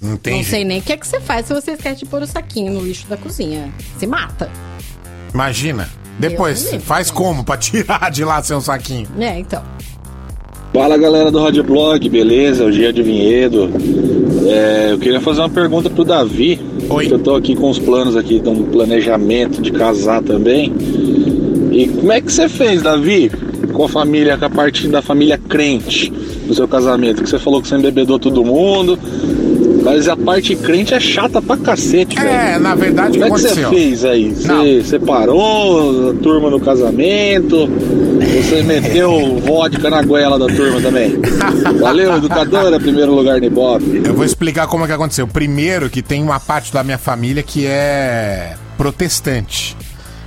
[0.00, 2.06] Não tem não sei nem o que, é que você faz se você esquece de
[2.06, 3.72] pôr o saquinho no lixo da cozinha.
[3.98, 4.50] Se mata.
[5.32, 5.88] Imagina.
[6.18, 9.08] Depois, faz como pra tirar de lá seu saquinho?
[9.18, 9.62] É, então.
[10.72, 12.64] Fala galera do Rádio Blog, beleza?
[12.64, 13.70] É o Gia de Vinhedo.
[14.44, 16.60] É, eu queria fazer uma pergunta pro Davi.
[16.88, 17.08] Oi.
[17.10, 20.72] Eu tô aqui com os planos aqui, de um planejamento de casar também.
[21.70, 23.30] E como é que você fez, Davi?
[23.72, 26.12] Com a família, com a parte da família crente
[26.46, 27.22] do seu casamento?
[27.22, 28.98] Que você falou que você embebedou todo mundo.
[29.82, 32.28] Mas a parte crente é chata pra cacete, velho.
[32.28, 33.70] É, na verdade, o que Como é que você aconteceu?
[33.70, 34.30] fez aí?
[34.30, 37.66] Você separou a turma no casamento?
[37.66, 41.16] Você meteu vodka na goela da turma também?
[41.80, 44.02] Valeu, educadora, primeiro lugar no Ibope.
[44.04, 45.26] Eu vou explicar como é que aconteceu.
[45.26, 49.76] Primeiro, que tem uma parte da minha família que é protestante.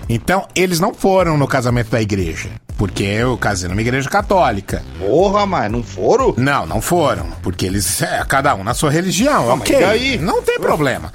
[0.07, 2.49] Então, eles não foram no casamento da igreja.
[2.77, 4.83] Porque eu casei numa igreja católica.
[4.99, 6.33] Porra, mas não foram?
[6.37, 7.27] Não, não foram.
[7.41, 9.49] Porque eles, é, cada um na sua religião.
[9.49, 10.17] Ah, mas ok, e daí?
[10.17, 11.11] não tem problema.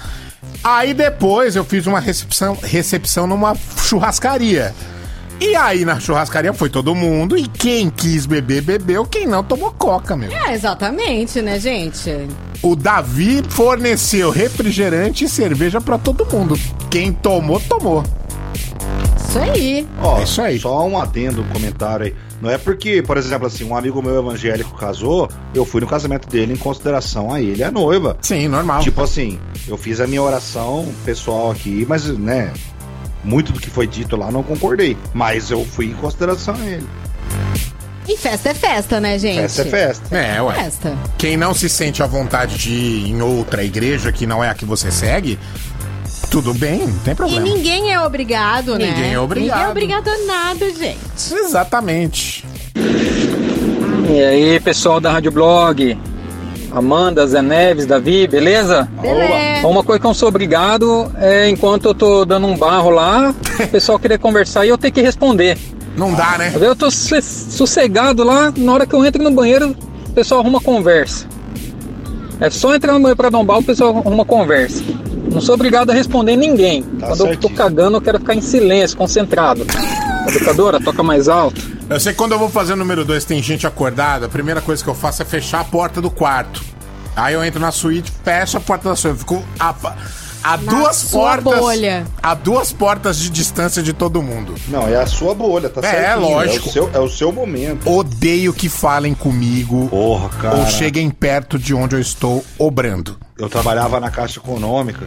[0.65, 4.75] Aí depois eu fiz uma recepção, recepção numa churrascaria.
[5.41, 7.37] E aí na churrascaria foi todo mundo.
[7.37, 9.07] E quem quis beber, bebeu.
[9.07, 10.31] Quem não, tomou coca, meu.
[10.31, 12.29] É, exatamente, né, gente?
[12.63, 16.59] O Davi forneceu refrigerante e cerveja pra todo mundo.
[16.91, 18.05] Quem tomou, tomou.
[19.31, 19.89] Isso aí.
[20.03, 20.59] Ó, É isso aí.
[20.59, 22.15] Só um adendo, um comentário aí.
[22.43, 26.29] Não é porque, por exemplo, assim, um amigo meu evangélico casou, eu fui no casamento
[26.29, 28.17] dele em consideração a ele a noiva.
[28.23, 28.81] Sim, normal.
[28.83, 29.39] Tipo assim,
[29.69, 32.53] eu fiz a minha oração pessoal aqui, mas, né,
[33.23, 34.97] muito do que foi dito lá não concordei.
[35.15, 36.87] Mas eu fui em consideração a ele.
[38.09, 39.43] E festa é festa, né, gente?
[39.43, 40.17] Festa é festa.
[40.17, 40.55] É, ué.
[40.57, 40.99] Festa.
[41.17, 44.55] Quem não se sente à vontade de ir em outra igreja que não é a
[44.55, 45.39] que você segue,
[46.29, 47.41] tudo bem, não tem E problema.
[47.41, 48.87] ninguém é obrigado, né?
[48.87, 49.51] Ninguém é obrigado.
[49.57, 50.99] Ninguém é obrigado a nada, gente.
[51.33, 52.45] Exatamente.
[54.09, 55.97] E aí, pessoal da Rádio Blog?
[56.73, 58.89] Amanda, Zé Neves, Davi, beleza?
[59.01, 59.67] Beleza.
[59.67, 63.35] Uma coisa que eu não sou obrigado é enquanto eu tô dando um barro lá,
[63.61, 65.59] o pessoal querer conversar e eu ter que responder.
[65.97, 66.53] Não dá, né?
[66.61, 69.77] Eu tô sossegado lá, na hora que eu entro no banheiro,
[70.09, 71.27] o pessoal arruma conversa.
[72.41, 74.83] É só entrar no banheiro pra dar um barro, o pessoal arruma conversa.
[75.31, 76.83] Não sou obrigado a responder ninguém.
[76.83, 79.65] Quando eu tô cagando, eu quero ficar em silêncio, concentrado.
[80.29, 81.61] Educadora, toca mais alto.
[81.89, 84.61] Eu sei que quando eu vou fazer o número 2 tem gente acordada, a primeira
[84.61, 86.63] coisa que eu faço é fechar a porta do quarto.
[87.17, 89.19] Aí eu entro na suíte, fecho a porta da suíte.
[89.19, 89.75] Fico a,
[90.43, 91.61] a Na duas sua portas.
[91.61, 92.07] bolha.
[92.23, 94.55] A duas portas de distância de todo mundo.
[94.69, 96.29] Não, é a sua bolha, tá É, certinho.
[96.31, 96.67] lógico.
[96.67, 97.89] É o seu, é o seu momento.
[97.91, 100.57] Odeio que falem comigo Porra, cara.
[100.57, 103.17] ou cheguem perto de onde eu estou obrando.
[103.39, 105.07] Eu trabalhava na Caixa Econômica.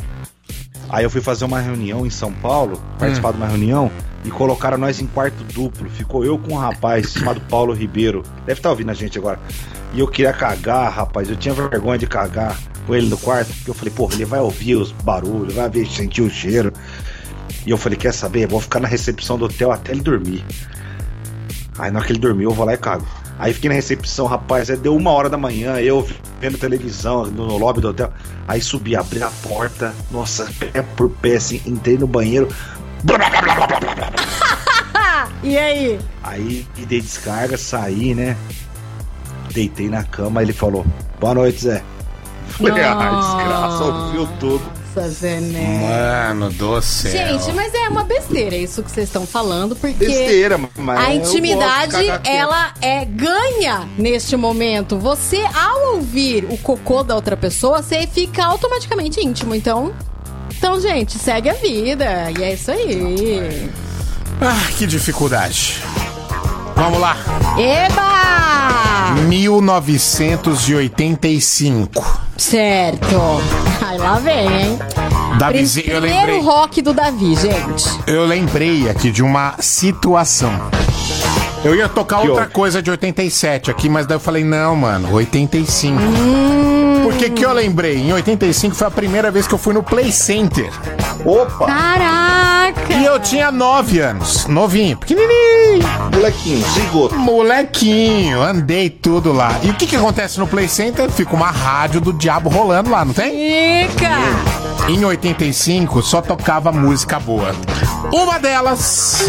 [0.94, 3.92] Aí eu fui fazer uma reunião em São Paulo, participar de uma reunião,
[4.24, 5.90] e colocaram nós em quarto duplo.
[5.90, 8.22] Ficou eu com um rapaz chamado Paulo Ribeiro.
[8.46, 9.40] Deve estar ouvindo a gente agora.
[9.92, 11.28] E eu queria cagar, rapaz.
[11.28, 12.56] Eu tinha vergonha de cagar
[12.86, 15.88] com ele no quarto, porque eu falei, porra, ele vai ouvir os barulhos, vai ver,
[15.88, 16.72] sentir o cheiro.
[17.66, 18.46] E eu falei, quer saber?
[18.46, 20.46] Vou ficar na recepção do hotel até ele dormir.
[21.80, 23.08] Aí na hora que ele dormiu, eu vou lá e cago.
[23.40, 26.08] Aí fiquei na recepção, rapaz, aí deu uma hora da manhã, eu
[26.40, 28.14] vendo televisão no, lobby do hotel.
[28.48, 32.48] Aí subi, abri a porta, nossa, pé por pé, assim, entrei no banheiro.
[35.44, 36.00] e aí?
[36.24, 38.38] Aí e dei descarga, saí, né?
[39.52, 40.86] Deitei na cama, ele falou,
[41.20, 41.84] boa noite, Zé.
[42.50, 44.73] Falei, ah, desgraça, ouviu tudo.
[44.96, 45.82] Nossa, Neto.
[45.82, 47.12] Mano do céu.
[47.12, 51.96] Gente, mas é uma besteira isso que vocês estão falando, porque Besteira, mas a intimidade,
[52.24, 54.98] ela é ganha neste momento.
[54.98, 59.56] Você, ao ouvir o cocô da outra pessoa, você fica automaticamente íntimo.
[59.56, 59.94] Então,
[60.58, 62.32] então gente, segue a vida.
[62.38, 63.70] E é isso aí.
[64.42, 65.82] Ah, que dificuldade.
[66.76, 67.16] Vamos lá.
[67.58, 69.14] Eba!
[69.28, 72.22] 1985.
[72.38, 73.16] Certo.
[73.94, 74.80] Aí lá vem, hein?
[75.38, 76.42] Davizinho, eu Primeiro lembrei.
[76.42, 77.88] rock do Davi, gente.
[78.08, 80.52] Eu lembrei aqui de uma situação.
[81.64, 85.14] Eu ia tocar Que outra coisa de 87 aqui, mas daí eu falei, não, mano,
[85.14, 86.02] 85.
[86.02, 86.83] Hum.
[87.04, 87.98] Por que que eu lembrei?
[87.98, 90.72] Em 85 foi a primeira vez que eu fui no Play Center.
[91.26, 91.66] Opa!
[91.66, 92.94] Caraca!
[92.94, 94.48] E eu tinha 9 anos.
[94.48, 95.84] Novinho, pequenininho.
[96.14, 97.16] Molequinho, zigoto.
[97.16, 99.52] Molequinho, andei tudo lá.
[99.64, 101.10] E o que que acontece no Play Center?
[101.12, 103.88] Fica uma rádio do diabo rolando lá, não tem?
[103.90, 104.12] Fica!
[104.90, 107.54] Em 85 só tocava música boa.
[108.12, 109.24] Uma delas.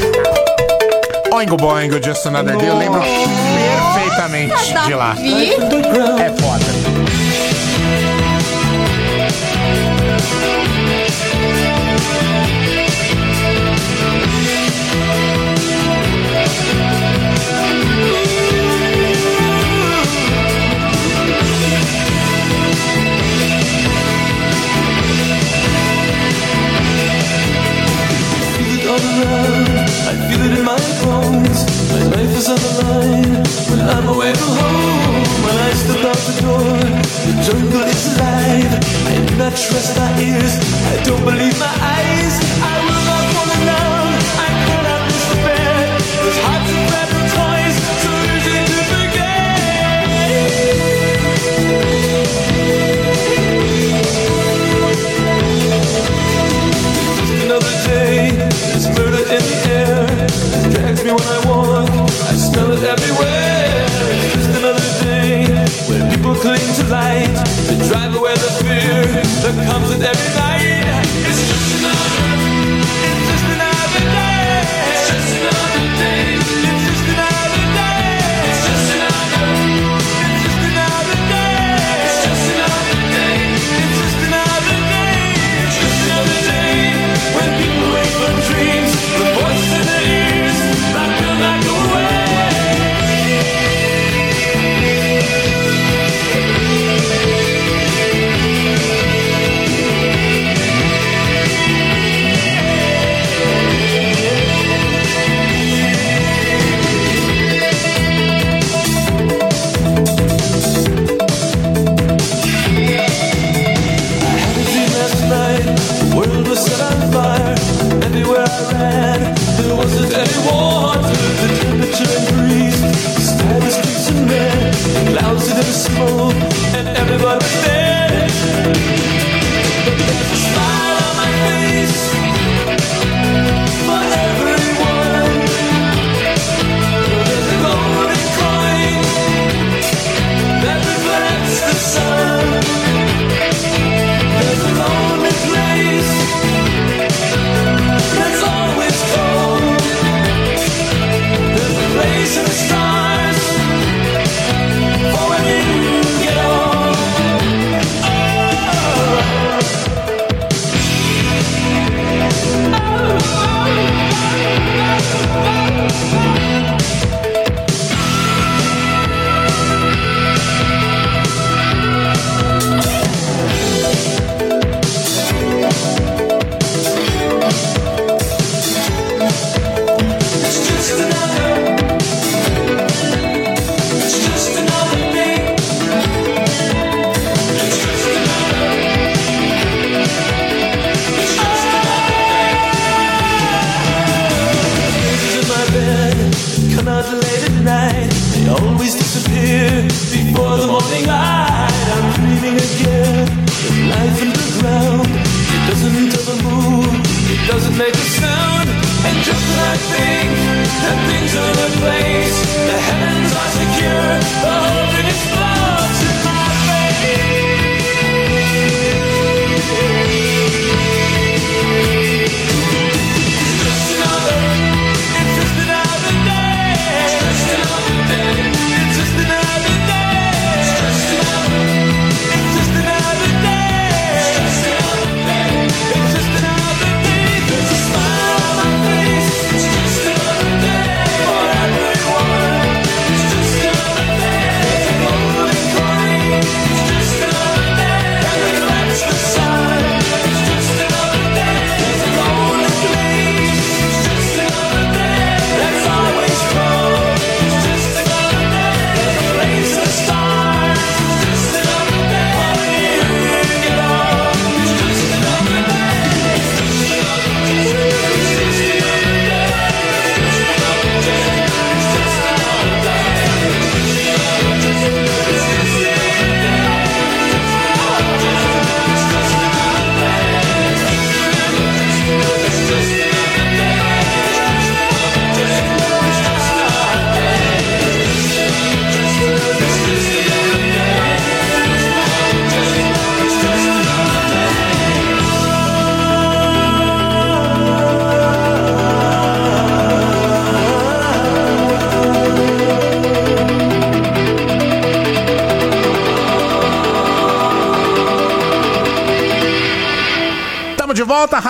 [1.33, 2.69] Oingo Boingo, Just Another Day.
[2.69, 4.55] Eu lembro perfeitamente
[4.87, 5.15] de lá.
[5.19, 6.54] É foda.
[32.45, 33.41] Is on the line
[33.73, 35.25] when I'm away from home.
[35.49, 36.77] When I step out the door,
[37.25, 38.69] the jungle is alive.
[39.09, 40.53] I do not trust my ears.
[40.93, 42.35] I don't believe my eyes.
[42.61, 44.13] I will not fall down.
[44.45, 45.89] I cannot miss the bed.
[46.21, 48.79] Those hearts are fragile toys, so easy to
[57.17, 59.97] Just another day, there's murder in the air.
[60.21, 61.44] It drags me when I
[66.45, 67.35] cling to light
[67.69, 69.01] to drive away the fear
[69.41, 71.04] that comes with every night.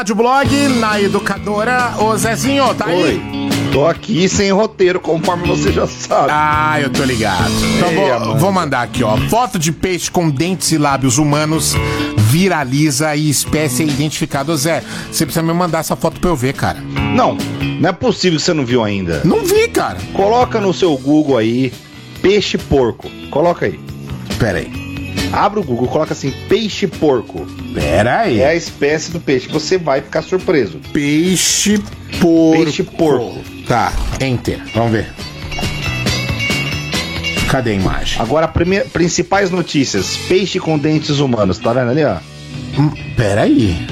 [0.04, 1.94] Rádio Blog, na Educadora.
[1.98, 3.02] Ô Zezinho, tá aí?
[3.02, 3.22] Oi.
[3.72, 6.28] Tô aqui sem roteiro, conforme você já sabe.
[6.30, 7.50] Ah, eu tô ligado.
[7.74, 9.16] Então Ei, vou, vou mandar aqui, ó.
[9.30, 11.74] Foto de peixe com dentes e lábios humanos
[12.18, 14.52] viraliza e espécie é identificada.
[14.52, 16.82] Ô Zé, você precisa me mandar essa foto pra eu ver, cara.
[17.16, 17.38] Não,
[17.80, 19.22] não é possível que você não viu ainda.
[19.24, 19.96] Não vi, cara.
[20.12, 21.72] Coloca no seu Google aí,
[22.20, 23.08] peixe porco.
[23.30, 23.80] Coloca aí.
[24.38, 24.83] Pera aí.
[25.32, 27.46] Abre o Google, coloca assim, peixe porco.
[27.74, 28.40] Pera aí.
[28.40, 29.48] É a espécie do peixe.
[29.48, 30.78] Você vai ficar surpreso.
[30.92, 31.78] Peixe
[32.20, 32.64] porco.
[32.64, 33.38] Peixe porco.
[33.66, 34.60] Tá, enter.
[34.74, 35.06] Vamos ver.
[37.50, 38.20] Cadê a imagem?
[38.20, 40.16] Agora, prime- principais notícias.
[40.28, 41.58] Peixe com dentes humanos.
[41.58, 42.16] Tá vendo ali, ó?
[42.78, 43.86] Hum, Pera aí.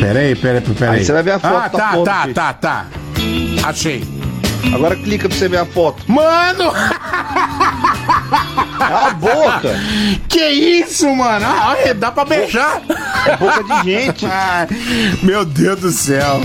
[0.00, 0.98] Pera aí, pera aí, pera aí.
[0.98, 2.34] Aí você vai ver a foto Ah, tá, foto, tá, gente.
[2.34, 2.86] tá, tá.
[3.64, 4.04] Achei.
[4.72, 6.02] Agora clica pra você ver a foto.
[6.10, 6.72] Mano!
[8.84, 9.74] A boca!
[10.28, 11.46] Que isso, mano?
[11.46, 12.82] Ah, olha, dá pra beijar.
[13.26, 14.26] É boca de gente.
[15.22, 16.40] Meu Deus do céu.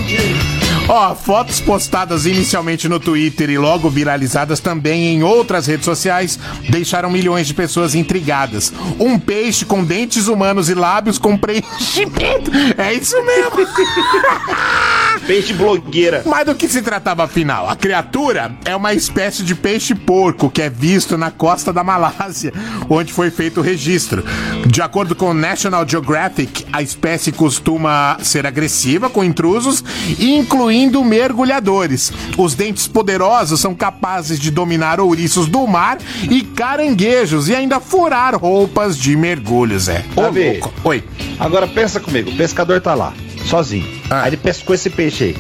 [0.88, 7.12] Ó, fotos postadas inicialmente no Twitter e logo viralizadas também em outras redes sociais deixaram
[7.12, 8.74] milhões de pessoas intrigadas.
[9.00, 12.50] Um peixe com dentes humanos e lábios com preenchimento.
[12.76, 13.52] É isso mesmo.
[15.30, 16.24] Peixe blogueira.
[16.26, 17.70] Mas do que se tratava afinal?
[17.70, 22.52] A criatura é uma espécie de peixe porco que é visto na costa da Malásia,
[22.90, 24.26] onde foi feito o registro.
[24.66, 29.84] De acordo com o National Geographic, a espécie costuma ser agressiva com intrusos,
[30.20, 32.12] incluindo mergulhadores.
[32.36, 38.36] Os dentes poderosos são capazes de dominar ouriços do mar e caranguejos e ainda furar
[38.36, 40.04] roupas de mergulho, Zé.
[40.16, 40.70] Ô, Tá.
[40.86, 41.04] Oi.
[41.40, 43.14] Agora pensa comigo, o pescador tá lá,
[43.50, 43.88] sozinho.
[44.10, 44.24] Ah.
[44.24, 45.36] Aí ele pescou esse peixe aí.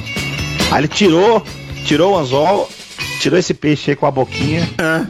[0.71, 1.45] Aí ele tirou,
[1.85, 2.69] tirou o anzol,
[3.21, 4.67] tirou esse peixe aí com a boquinha.
[4.77, 5.05] Ah.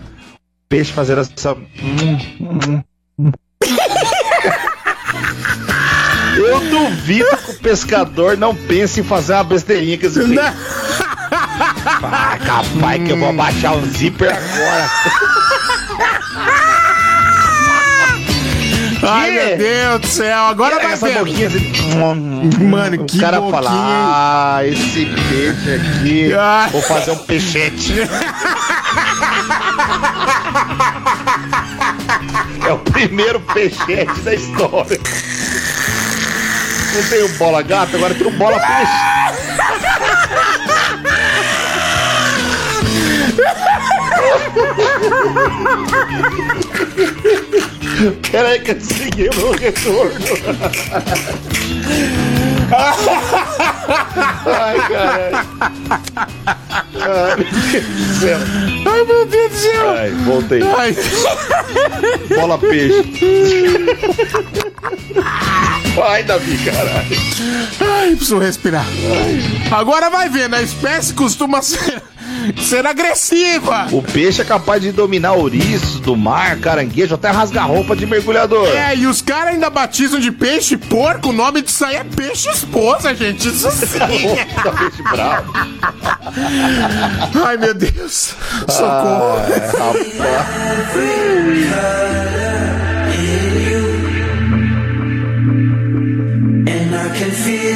[0.68, 1.54] Peixe fazendo essa.
[1.54, 2.84] Hum, hum,
[3.18, 3.32] hum.
[6.38, 10.40] Eu duvido que o pescador não pense em fazer uma besteirinha com esse peixe.
[12.02, 14.90] Ah, capaz que eu vou baixar o zíper agora.
[19.02, 21.20] Ai, meu Deus do céu, agora vai essa ver.
[21.20, 21.72] boquinha assim.
[22.66, 23.70] Mano, que o cara boquinha, fala,
[24.58, 26.68] ah, esse peixe aqui, Ah.
[26.72, 27.94] vou fazer um peixete.
[32.68, 35.00] é o primeiro peixete da história.
[36.94, 38.92] Não tem o bola gato, agora tem o bola peixe.
[48.32, 50.26] Peraí que eu desliguei o meu retorno.
[54.46, 55.48] Ai, caralho.
[57.02, 58.40] Ai, meu Deus do céu.
[58.86, 59.90] Ai, meu Deus do céu.
[59.92, 60.62] Ai, voltei.
[60.78, 60.96] Ai.
[62.36, 63.04] Bola peixe.
[65.96, 67.18] Vai, Davi, caralho.
[67.82, 68.86] Ai, preciso respirar.
[69.72, 72.02] Agora vai vendo, a espécie costuma ser,
[72.62, 73.88] ser agressiva.
[73.92, 78.68] O peixe é capaz de dominar ouriços do mar, caranguejo, até rasgar roupa de mergulhador.
[78.70, 82.50] É, e os caras ainda batizam de peixe porco, o nome disso aí é peixe
[82.50, 83.48] esposa, gente.
[83.48, 83.88] Isso sim.
[84.78, 85.54] peixe bravo.
[87.46, 88.36] Ai, meu Deus.
[88.68, 89.40] Socorro.
[96.70, 97.69] And I can feel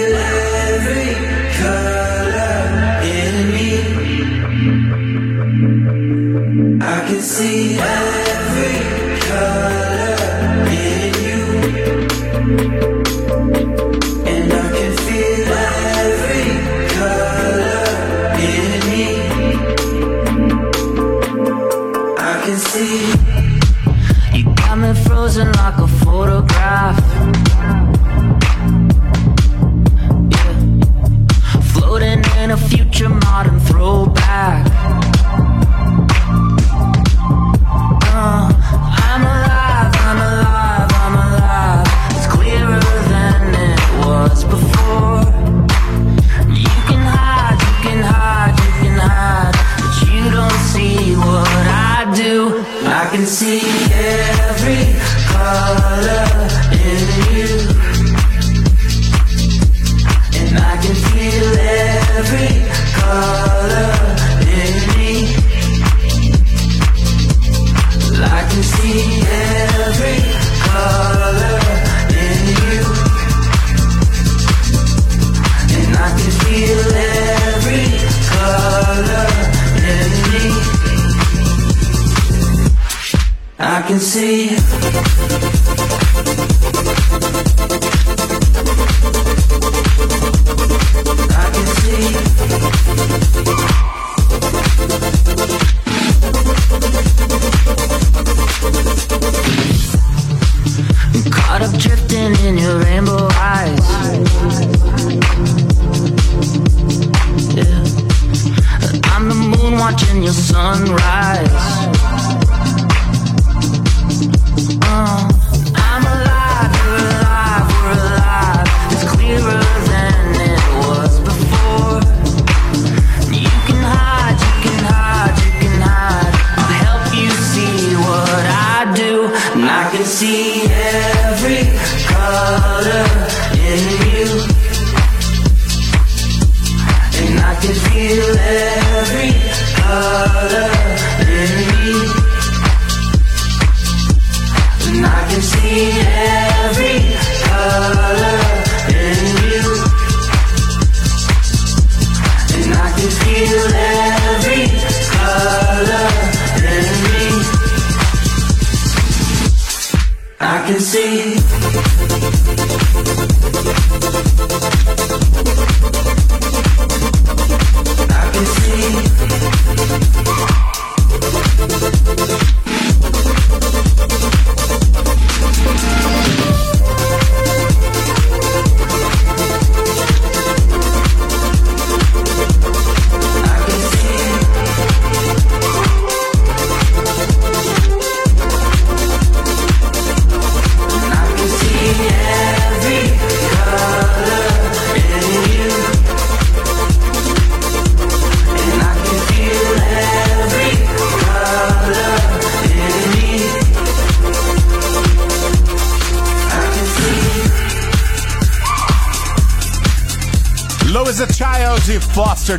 [83.94, 86.13] can see.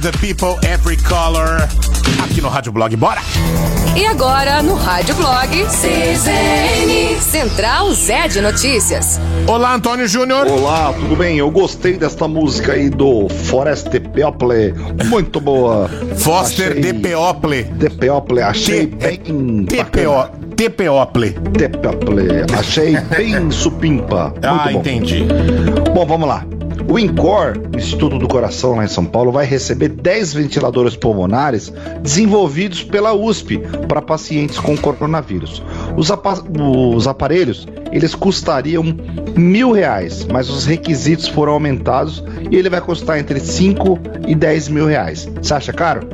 [0.00, 1.68] The People Every Color.
[2.22, 3.20] Aqui no Rádio Blog, bora!
[3.96, 9.20] E agora, no Rádio Blog, CZN, Central Zé de Notícias.
[9.46, 10.46] Olá, Antônio Júnior.
[10.48, 11.38] Olá, tudo bem?
[11.38, 14.74] Eu gostei desta música aí do Forest de People.
[15.06, 15.88] Muito boa.
[16.16, 17.62] Foster Achei- de People.
[17.64, 18.42] De People.
[18.42, 19.66] Achei bem.
[19.66, 20.44] TPO.
[20.56, 21.30] TPOple.
[21.58, 22.28] Tepeple.
[22.56, 24.28] Achei bem supimpa.
[24.30, 24.78] Muito Ah, bom.
[24.78, 25.24] entendi.
[25.92, 26.44] Bom, vamos lá.
[26.88, 32.84] O INCOR, Instituto do Coração lá em São Paulo, vai receber 10 ventiladores pulmonares desenvolvidos
[32.84, 33.58] pela USP
[33.88, 35.62] para pacientes com coronavírus.
[35.96, 38.84] Os, apa- os aparelhos, eles custariam
[39.36, 43.98] mil reais, mas os requisitos foram aumentados e ele vai custar entre 5
[44.28, 45.28] e 10 mil reais.
[45.42, 46.06] Você acha caro?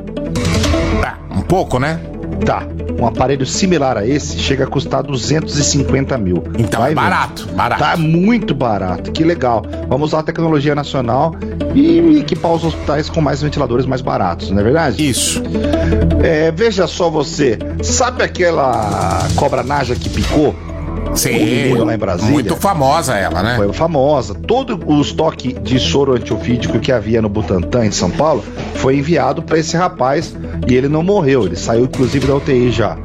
[1.05, 1.99] Ah, um pouco, né?
[2.45, 2.63] Tá.
[2.99, 6.43] Um aparelho similar a esse chega a custar 250 mil.
[6.57, 7.81] Então Vai é barato, barato.
[7.81, 9.11] Tá muito barato.
[9.11, 9.63] Que legal.
[9.87, 11.35] Vamos usar a tecnologia nacional
[11.73, 15.07] e equipar os hospitais com mais ventiladores mais baratos, não é verdade?
[15.07, 15.41] Isso.
[16.23, 17.57] É, veja só você.
[17.81, 20.55] Sabe aquela cobra naja que picou?
[21.15, 21.73] Sim.
[21.77, 22.31] Lá em Brasília?
[22.31, 23.55] Muito famosa ela, né?
[23.57, 24.33] Foi famosa.
[24.35, 28.43] Todo o estoque de soro antiofídico que havia no Butantan, em São Paulo,
[28.75, 30.35] foi enviado para esse rapaz
[30.67, 31.45] e ele não morreu.
[31.45, 32.97] Ele saiu, inclusive, da UTI já.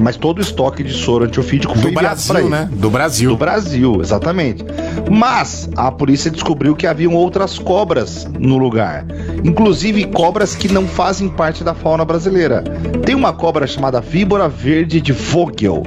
[0.00, 2.48] Mas todo o estoque de soro antiofídico foi Do enviado Brasil, pra ele.
[2.50, 2.68] né?
[2.72, 3.30] Do Brasil.
[3.30, 4.64] Do Brasil, exatamente.
[5.10, 9.04] Mas a polícia descobriu que haviam outras cobras no lugar.
[9.42, 12.62] Inclusive cobras que não fazem parte da fauna brasileira.
[13.04, 15.82] Tem uma cobra chamada víbora verde de Vogel.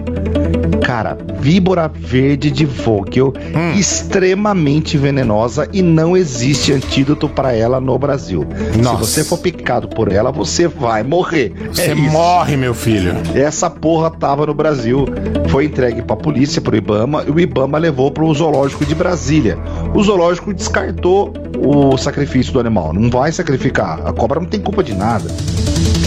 [0.91, 3.79] Cara, víbora verde de Vogel, Hum.
[3.79, 8.45] extremamente venenosa e não existe antídoto para ela no Brasil.
[8.83, 9.05] Nossa.
[9.05, 11.53] Se você for picado por ela, você vai morrer.
[11.71, 13.13] Você É morre, meu filho.
[13.33, 15.05] Essa porra tava no Brasil.
[15.47, 19.57] Foi entregue pra polícia, pro Ibama, e o Ibama levou pro zoológico de Brasília.
[19.95, 22.91] O zoológico descartou o sacrifício do animal.
[22.91, 24.05] Não vai sacrificar.
[24.05, 25.29] A cobra não tem culpa de nada.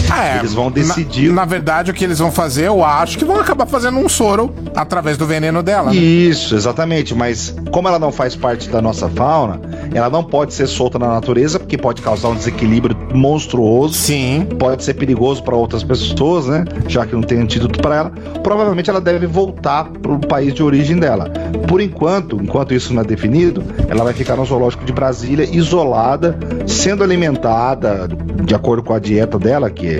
[0.09, 0.39] Ah, é.
[0.39, 1.29] Eles vão decidir.
[1.29, 4.07] Na, na verdade, o que eles vão fazer, eu acho que vão acabar fazendo um
[4.09, 5.91] soro através do veneno dela.
[5.91, 5.95] né?
[5.97, 7.13] Isso, exatamente.
[7.15, 9.59] Mas como ela não faz parte da nossa fauna,
[9.93, 13.93] ela não pode ser solta na natureza, porque pode causar um desequilíbrio monstruoso.
[13.93, 14.47] Sim.
[14.57, 16.65] Pode ser perigoso para outras pessoas, né?
[16.87, 18.09] Já que não tem antídoto para ela.
[18.43, 21.29] Provavelmente ela deve voltar pro país de origem dela.
[21.67, 26.37] Por enquanto, enquanto isso não é definido, ela vai ficar no zoológico de Brasília, isolada,
[26.67, 28.07] sendo alimentada
[28.43, 29.94] de acordo com a dieta dela, que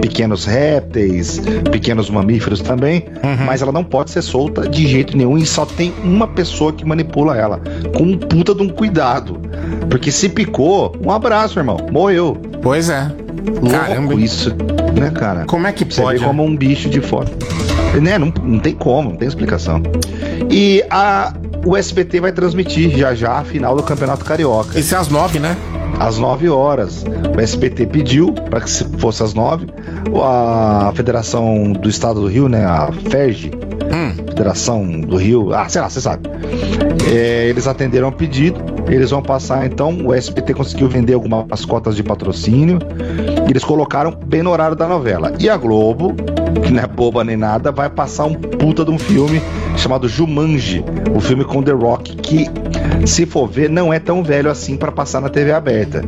[0.00, 1.40] pequenos répteis,
[1.70, 3.04] pequenos mamíferos também,
[3.44, 6.84] mas ela não pode ser solta de jeito nenhum e só tem uma pessoa que
[6.84, 7.60] manipula ela,
[7.96, 9.40] com um puta de um cuidado.
[9.90, 12.36] Porque se picou, um abraço, irmão, morreu.
[12.62, 13.10] Pois é.
[13.70, 14.14] Caramba.
[14.14, 14.54] isso,
[14.98, 15.44] né, cara?
[15.44, 17.28] Como é que Você pode, vê como um bicho de fora.
[18.00, 18.18] Né?
[18.18, 19.82] Não, não tem como, não tem explicação.
[20.50, 21.32] E a,
[21.64, 24.78] o SBT vai transmitir já já a final do Campeonato Carioca.
[24.78, 25.56] Isso é às nove, né?
[25.98, 27.04] Às 9 horas.
[27.36, 29.66] O SBT pediu para que se fosse às 9.
[30.22, 32.64] A Federação do Estado do Rio, né?
[32.64, 33.50] A FERJ,
[34.38, 36.30] Federação do Rio, ah, sei lá, você sabe.
[37.12, 38.60] É, eles atenderam o pedido.
[38.86, 40.06] Eles vão passar então.
[40.06, 42.78] O SBT conseguiu vender algumas cotas de patrocínio.
[43.48, 45.32] E eles colocaram bem no horário da novela.
[45.40, 46.14] E a Globo,
[46.64, 49.42] que não é boba nem nada, vai passar um puta de um filme
[49.76, 52.48] chamado Jumanji, o filme com The Rock, que
[53.06, 56.02] se for ver, não é tão velho assim para passar na TV aberta.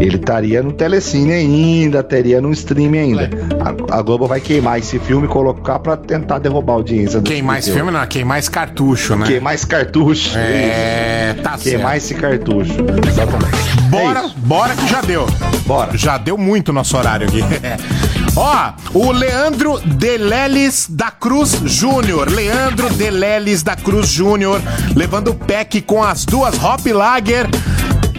[0.00, 3.30] Ele estaria no Telecine ainda, teria no streaming ainda.
[3.60, 7.20] A, a Globo vai queimar esse filme e colocar para tentar derrubar a audiência.
[7.22, 9.26] Queimar esse filme, não, queimar esse cartucho, né?
[9.26, 10.36] Queimar esse cartucho.
[10.36, 11.96] É, tá Queimar certo.
[11.96, 12.74] esse cartucho.
[13.08, 13.82] Exatamente.
[13.88, 15.26] Bora, bora que já deu.
[15.66, 15.96] Bora.
[15.96, 17.40] Já deu muito nosso horário aqui.
[18.36, 22.28] Ó, o Leandro Deleles da Cruz Júnior.
[22.28, 24.60] Leandro Deleles da Cruz Júnior,
[24.96, 27.48] levando o pack com as duas Hop Lager.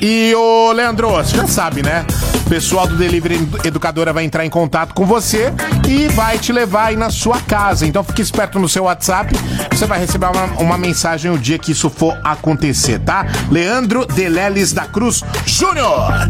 [0.01, 2.05] E o Leandro, você já sabe, né?
[2.45, 5.51] O pessoal do Delivery Educadora vai entrar em contato com você
[5.87, 7.87] e vai te levar aí na sua casa.
[7.87, 9.35] Então fique esperto no seu WhatsApp.
[9.71, 13.25] Você vai receber uma, uma mensagem o dia que isso for acontecer, tá?
[13.49, 16.29] Leandro Deleles da Cruz Júnior.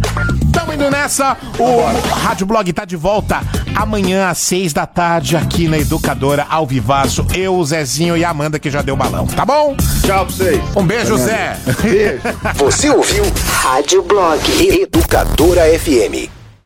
[0.53, 1.35] Tamo indo nessa.
[1.59, 1.81] O
[2.15, 3.41] Rádio Blog tá de volta
[3.75, 7.27] amanhã às seis da tarde aqui na Educadora ao Vivaço.
[7.33, 9.75] Eu, o Zezinho e a Amanda que já deu balão, tá bom?
[10.05, 10.61] Tchau pra vocês.
[10.75, 11.57] Um beijo, Zé.
[11.81, 12.21] Beijo.
[12.55, 14.39] Você ouviu Rádio Blog
[14.81, 16.04] Educadora FM.
[16.05, 16.44] Pandemic.